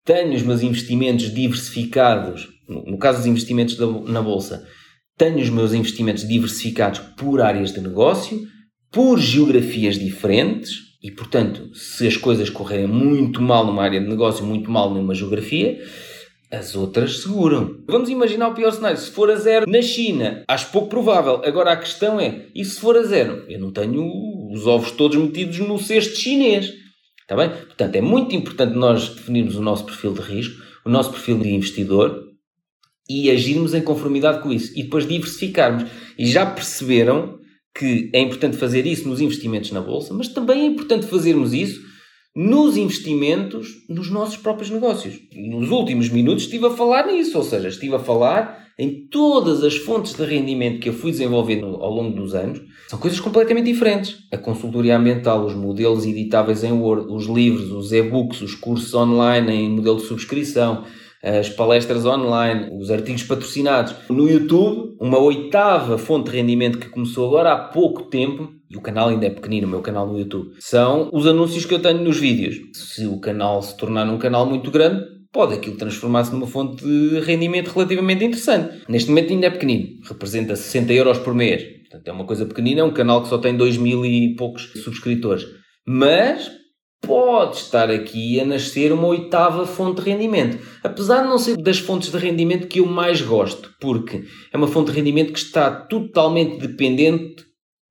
tenho 0.06 0.34
os 0.34 0.42
meus 0.42 0.62
investimentos 0.62 1.34
diversificados, 1.34 2.48
no 2.68 2.98
caso 2.98 3.20
dos 3.20 3.28
investimentos 3.28 3.78
na 4.08 4.22
bolsa 4.22 4.66
tenho 5.18 5.40
os 5.40 5.50
meus 5.50 5.74
investimentos 5.74 6.28
diversificados 6.28 7.00
por 7.18 7.42
áreas 7.42 7.72
de 7.72 7.82
negócio, 7.82 8.48
por 8.92 9.20
geografias 9.20 9.98
diferentes 9.98 10.72
e, 11.02 11.12
portanto, 11.12 11.74
se 11.76 12.08
as 12.08 12.18
coisas 12.18 12.50
correrem 12.50 12.88
muito 12.88 13.42
mal 13.42 13.66
numa 13.66 13.84
área 13.84 14.00
de 14.00 14.08
negócio, 14.08 14.46
muito 14.46 14.72
mal 14.72 14.90
numa 14.94 15.14
geografia, 15.14 15.82
as 16.52 16.76
outras 16.76 17.22
seguram. 17.22 17.78
Vamos 17.88 18.10
imaginar 18.10 18.50
o 18.50 18.54
pior 18.54 18.72
cenário. 18.72 18.98
Se 18.98 19.10
for 19.10 19.30
a 19.30 19.36
zero 19.36 19.70
na 19.70 19.82
China, 19.82 20.44
acho 20.48 20.72
pouco 20.72 20.88
provável. 20.88 21.42
Agora 21.44 21.72
a 21.72 21.78
questão 21.78 22.20
é: 22.20 22.46
e 22.54 22.64
se 22.64 22.80
for 22.80 22.96
a 22.96 23.04
zero? 23.04 23.44
Eu 23.50 23.60
não 23.60 23.72
tenho 23.72 24.04
os 24.52 24.68
ovos 24.68 24.92
todos 24.92 25.18
metidos 25.18 25.58
no 25.60 25.80
cesto 25.80 26.16
chinês. 26.16 26.72
Está 27.24 27.36
bem? 27.36 27.50
Portanto, 27.50 27.96
é 27.96 28.02
muito 28.02 28.36
importante 28.36 28.76
nós 28.76 29.10
definirmos 29.10 29.56
o 29.56 29.62
nosso 29.62 29.86
perfil 29.86 30.14
de 30.14 30.22
risco, 30.22 30.62
o 30.86 30.90
nosso 30.90 31.12
perfil 31.12 31.40
de 31.40 31.50
investidor 31.50 32.22
e 33.10 33.32
agirmos 33.32 33.74
em 33.74 33.82
conformidade 33.82 34.42
com 34.42 34.52
isso 34.52 34.72
e 34.78 34.84
depois 34.84 35.08
diversificarmos. 35.08 35.90
E 36.18 36.28
já 36.28 36.46
perceberam 36.46 37.40
que 37.76 38.10
é 38.14 38.20
importante 38.20 38.58
fazer 38.58 38.86
isso 38.86 39.08
nos 39.08 39.20
investimentos 39.20 39.72
na 39.72 39.82
bolsa, 39.82 40.14
mas 40.14 40.28
também 40.28 40.62
é 40.62 40.66
importante 40.66 41.08
fazermos 41.08 41.54
isso 41.54 41.82
nos 42.36 42.78
investimentos 42.78 43.70
nos 43.88 44.10
nossos 44.10 44.38
próprios 44.38 44.70
negócios. 44.70 45.20
Nos 45.34 45.70
últimos 45.70 46.10
minutos 46.10 46.44
estive 46.44 46.68
a 46.68 46.72
falar 46.72 47.08
nisso, 47.08 47.38
ou 47.38 47.44
seja, 47.44 47.70
estive 47.70 47.96
a 47.96 48.00
falar 48.00 48.63
em 48.78 49.08
todas 49.08 49.64
as 49.64 49.76
fontes 49.76 50.14
de 50.14 50.26
rendimento 50.26 50.80
que 50.80 50.90
eu 50.90 50.94
fui 50.94 51.12
desenvolvendo 51.12 51.66
ao 51.66 51.92
longo 51.92 52.16
dos 52.16 52.34
anos. 52.34 52.60
São 52.88 53.00
coisas 53.00 53.20
completamente 53.20 53.72
diferentes. 53.72 54.18
A 54.32 54.38
consultoria 54.38 54.98
ambiental, 54.98 55.46
os 55.46 55.54
modelos 55.54 56.06
editáveis 56.06 56.64
em 56.64 56.72
Word, 56.72 57.12
os 57.12 57.26
livros, 57.26 57.72
os 57.72 57.92
e-books, 57.92 58.42
os 58.42 58.56
cursos 58.56 58.94
online 58.94 59.52
em 59.52 59.70
modelo 59.70 59.98
de 59.98 60.04
subscrição, 60.04 60.84
as 61.24 61.48
palestras 61.48 62.06
online, 62.06 62.70
os 62.78 62.92
artigos 62.92 63.24
patrocinados. 63.24 63.96
No 64.10 64.30
YouTube, 64.30 64.98
uma 65.00 65.18
oitava 65.18 65.98
fonte 65.98 66.30
de 66.30 66.36
rendimento 66.36 66.78
que 66.78 66.90
começou 66.90 67.28
agora 67.28 67.54
há 67.54 67.58
pouco 67.58 68.04
tempo, 68.04 68.50
e 68.70 68.76
o 68.76 68.82
canal 68.82 69.08
ainda 69.08 69.28
é 69.28 69.30
pequenino, 69.30 69.68
o 69.68 69.70
meu 69.70 69.82
canal 69.82 70.06
no 70.06 70.20
YouTube, 70.20 70.50
são 70.60 71.10
os 71.14 71.26
anúncios 71.26 71.64
que 71.64 71.74
eu 71.74 71.82
tenho 71.82 72.04
nos 72.04 72.18
vídeos. 72.18 72.58
Se 72.74 73.06
o 73.06 73.20
canal 73.22 73.62
se 73.62 73.78
tornar 73.78 74.10
um 74.10 74.18
canal 74.18 74.46
muito 74.46 74.70
grande, 74.70 75.13
pode 75.34 75.56
aquilo 75.56 75.76
transformar-se 75.76 76.32
numa 76.32 76.46
fonte 76.46 76.84
de 76.84 77.20
rendimento 77.22 77.70
relativamente 77.70 78.24
interessante. 78.24 78.84
Neste 78.88 79.10
momento 79.10 79.34
ainda 79.34 79.48
é 79.48 79.50
pequenino, 79.50 80.00
representa 80.08 80.56
60 80.56 80.94
euros 80.94 81.18
por 81.18 81.34
mês. 81.34 81.64
Portanto, 81.82 82.08
é 82.08 82.12
uma 82.12 82.26
coisa 82.26 82.46
pequenina, 82.46 82.82
é 82.82 82.84
um 82.84 82.94
canal 82.94 83.24
que 83.24 83.30
só 83.30 83.40
tem 83.40 83.58
2 83.58 83.78
mil 83.78 84.06
e 84.06 84.36
poucos 84.36 84.72
subscritores. 84.84 85.46
Mas 85.86 86.50
pode 87.02 87.58
estar 87.58 87.90
aqui 87.90 88.40
a 88.40 88.46
nascer 88.46 88.94
uma 88.94 89.08
oitava 89.08 89.66
fonte 89.68 90.02
de 90.02 90.10
rendimento. 90.10 90.58
Apesar 90.84 91.24
de 91.24 91.28
não 91.28 91.38
ser 91.38 91.58
das 91.58 91.80
fontes 91.80 92.12
de 92.12 92.18
rendimento 92.18 92.68
que 92.68 92.80
eu 92.80 92.86
mais 92.86 93.22
gosto, 93.22 93.72
porque 93.82 94.24
é 94.52 94.58
uma 94.58 94.68
fonte 94.68 94.92
de 94.92 94.98
rendimento 94.98 95.34
que 95.34 95.40
está 95.40 95.70
totalmente 95.70 96.58
dependente 96.60 97.44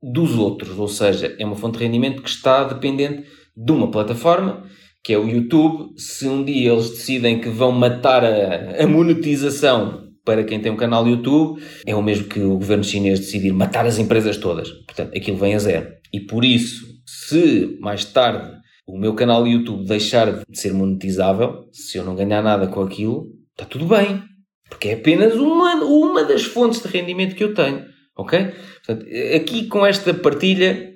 dos 0.03 0.37
outros, 0.37 0.79
ou 0.79 0.89
seja, 0.89 1.37
é 1.39 1.45
uma 1.45 1.57
fonte 1.57 1.79
de 1.79 1.85
rendimento 1.85 2.23
que 2.23 2.31
está 2.31 2.65
dependente 2.65 3.25
de 3.55 3.73
uma 3.73 3.91
plataforma, 3.91 4.65
que 5.03 5.12
é 5.12 5.19
o 5.19 5.29
YouTube. 5.29 5.93
Se 5.97 6.29
um 6.29 6.45
dia 6.45 6.73
eles 6.73 6.91
decidem 6.91 7.41
que 7.41 7.49
vão 7.49 7.73
matar 7.73 8.25
a, 8.25 8.83
a 8.83 8.87
monetização 8.87 10.03
para 10.25 10.45
quem 10.45 10.61
tem 10.61 10.71
um 10.71 10.77
canal 10.77 11.07
YouTube, 11.07 11.61
é 11.85 11.95
o 11.95 12.03
mesmo 12.03 12.29
que 12.29 12.41
o 12.41 12.57
governo 12.57 12.85
chinês 12.85 13.19
decidir 13.19 13.53
matar 13.53 13.87
as 13.87 13.99
empresas 13.99 14.37
todas. 14.37 14.71
Portanto, 14.71 15.17
aquilo 15.17 15.37
vem 15.37 15.55
a 15.55 15.59
zero. 15.59 15.88
E 16.12 16.21
por 16.21 16.45
isso, 16.45 16.87
se 17.07 17.77
mais 17.81 18.05
tarde 18.05 18.49
o 18.87 18.99
meu 18.99 19.15
canal 19.15 19.47
YouTube 19.47 19.87
deixar 19.87 20.33
de 20.33 20.59
ser 20.59 20.73
monetizável, 20.73 21.69
se 21.73 21.99
eu 21.99 22.05
não 22.05 22.15
ganhar 22.15 22.43
nada 22.43 22.67
com 22.69 22.83
aquilo, 22.83 23.27
está 23.53 23.65
tudo 23.65 23.87
bem. 23.87 24.23
Porque 24.69 24.88
é 24.88 24.95
apenas 24.95 25.35
uma, 25.35 25.75
uma 25.85 26.25
das 26.25 26.45
fontes 26.45 26.83
de 26.83 26.88
rendimento 26.88 27.35
que 27.35 27.45
eu 27.45 27.55
tenho. 27.55 27.85
Ok? 28.17 28.53
Portanto, 28.85 29.07
aqui 29.35 29.67
com 29.67 29.85
esta 29.85 30.12
partilha, 30.15 30.92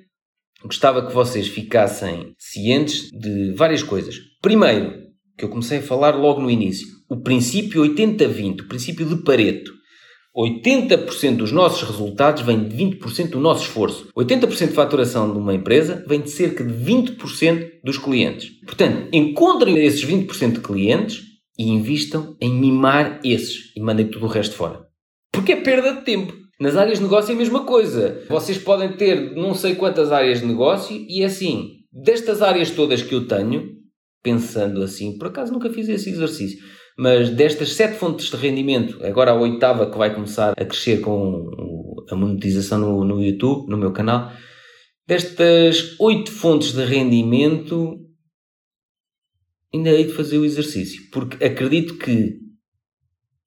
gostava 0.63 1.05
que 1.05 1.13
vocês 1.13 1.47
ficassem 1.47 2.33
cientes 2.37 3.09
de 3.11 3.53
várias 3.53 3.83
coisas. 3.83 4.15
Primeiro, 4.41 4.93
que 5.37 5.45
eu 5.45 5.49
comecei 5.49 5.79
a 5.79 5.83
falar 5.83 6.15
logo 6.15 6.41
no 6.41 6.49
início, 6.49 6.87
o 7.09 7.21
princípio 7.21 7.83
80-20, 7.83 8.61
o 8.61 8.67
princípio 8.67 9.05
de 9.05 9.23
Pareto. 9.23 9.77
80% 10.35 11.37
dos 11.37 11.51
nossos 11.51 11.81
resultados 11.81 12.43
vem 12.43 12.67
de 12.67 12.75
20% 12.75 13.31
do 13.31 13.39
nosso 13.39 13.63
esforço. 13.63 14.07
80% 14.15 14.67
de 14.67 14.73
faturação 14.73 15.31
de 15.31 15.37
uma 15.37 15.53
empresa 15.53 16.03
vem 16.07 16.21
de 16.21 16.29
cerca 16.29 16.63
de 16.63 16.73
20% 16.73 17.79
dos 17.83 17.97
clientes. 17.97 18.51
Portanto, 18.63 19.09
encontrem 19.11 19.77
esses 19.83 20.05
20% 20.05 20.53
de 20.53 20.59
clientes 20.59 21.23
e 21.57 21.67
invistam 21.67 22.37
em 22.39 22.53
mimar 22.53 23.19
esses 23.23 23.71
e 23.75 23.81
mandem 23.81 24.07
tudo 24.07 24.25
o 24.25 24.29
resto 24.29 24.55
fora. 24.55 24.85
Porque 25.31 25.53
é 25.53 25.55
perda 25.55 25.93
de 25.93 26.05
tempo. 26.05 26.46
Nas 26.59 26.75
áreas 26.75 26.97
de 26.97 27.03
negócio 27.03 27.31
é 27.31 27.35
a 27.35 27.37
mesma 27.37 27.65
coisa. 27.65 28.23
Vocês 28.27 28.57
podem 28.57 28.91
ter 28.93 29.35
não 29.35 29.53
sei 29.53 29.75
quantas 29.75 30.11
áreas 30.11 30.39
de 30.39 30.47
negócio 30.47 30.95
e 31.07 31.21
é 31.21 31.25
assim, 31.25 31.77
destas 31.91 32.41
áreas 32.41 32.71
todas 32.71 33.01
que 33.03 33.13
eu 33.13 33.27
tenho, 33.27 33.75
pensando 34.23 34.81
assim, 34.81 35.17
por 35.17 35.27
acaso 35.27 35.53
nunca 35.53 35.69
fiz 35.69 35.87
esse 35.87 36.09
exercício, 36.09 36.57
Mas 36.97 37.29
destas 37.29 37.73
sete 37.73 37.95
fontes 37.95 38.31
de 38.31 38.35
rendimento, 38.37 38.97
agora 39.05 39.31
a 39.31 39.39
oitava 39.39 39.89
que 39.89 39.97
vai 39.97 40.13
começar 40.13 40.53
a 40.57 40.65
crescer 40.65 40.99
com 40.99 41.47
a 42.09 42.15
monetização 42.15 42.79
no, 42.79 43.03
no 43.05 43.23
YouTube, 43.23 43.69
no 43.69 43.77
meu 43.77 43.91
canal, 43.91 44.31
destas 45.07 45.95
oito 45.99 46.31
fontes 46.31 46.73
de 46.73 46.83
rendimento, 46.83 47.99
ainda 49.71 49.91
hei 49.91 50.05
de 50.05 50.13
fazer 50.13 50.39
o 50.39 50.45
exercício, 50.45 51.03
porque 51.11 51.43
acredito 51.43 51.99
que 51.99 52.46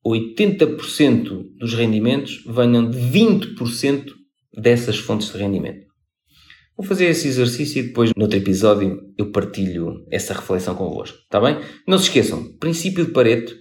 80% 0.07 1.57
dos 1.59 1.75
rendimentos 1.75 2.43
venham 2.47 2.89
de 2.89 2.99
20% 2.99 4.13
dessas 4.53 4.99
fontes 4.99 5.33
de 5.33 5.39
rendimento. 5.39 5.91
Vou 6.77 6.87
fazer 6.87 7.07
esse 7.07 7.29
exercício 7.29 7.81
e 7.81 7.83
depois, 7.89 8.11
no 8.17 8.23
outro 8.23 8.39
episódio, 8.39 8.99
eu 9.19 9.31
partilho 9.31 10.07
essa 10.11 10.33
reflexão 10.33 10.75
convosco. 10.75 11.19
Está 11.19 11.39
bem? 11.39 11.59
Não 11.87 11.99
se 11.99 12.05
esqueçam, 12.05 12.57
princípio 12.59 13.05
de 13.05 13.13
Pareto, 13.13 13.55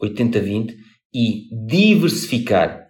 80-20, 0.00 0.76
e 1.12 1.48
diversificar 1.66 2.86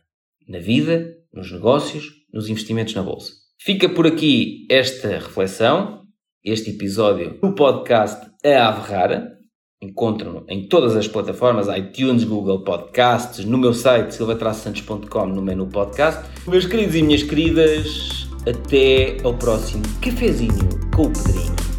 na 0.46 0.58
vida, 0.58 1.16
nos 1.32 1.50
negócios, 1.50 2.04
nos 2.32 2.48
investimentos 2.48 2.94
na 2.94 3.02
bolsa. 3.02 3.32
Fica 3.58 3.88
por 3.88 4.06
aqui 4.06 4.66
esta 4.70 5.08
reflexão, 5.08 6.02
este 6.44 6.70
episódio 6.70 7.38
do 7.40 7.54
podcast 7.54 8.26
A 8.44 8.68
Ave 8.68 8.90
Rara. 8.90 9.32
Encontram-no 9.82 10.44
em 10.48 10.68
todas 10.68 10.94
as 10.94 11.08
plataformas, 11.08 11.66
iTunes, 11.76 12.22
Google 12.22 12.60
Podcasts, 12.60 13.44
no 13.44 13.58
meu 13.58 13.74
site 13.74 14.14
silvatraçantos.com 14.14 15.26
no 15.26 15.42
menu 15.42 15.66
podcast. 15.66 16.22
Meus 16.46 16.66
queridos 16.66 16.94
e 16.94 17.02
minhas 17.02 17.24
queridas, 17.24 18.28
até 18.48 19.16
ao 19.24 19.34
próximo 19.34 19.82
cafezinho 20.00 20.68
com 20.94 21.06
o 21.06 21.10
Pedrinho. 21.10 21.71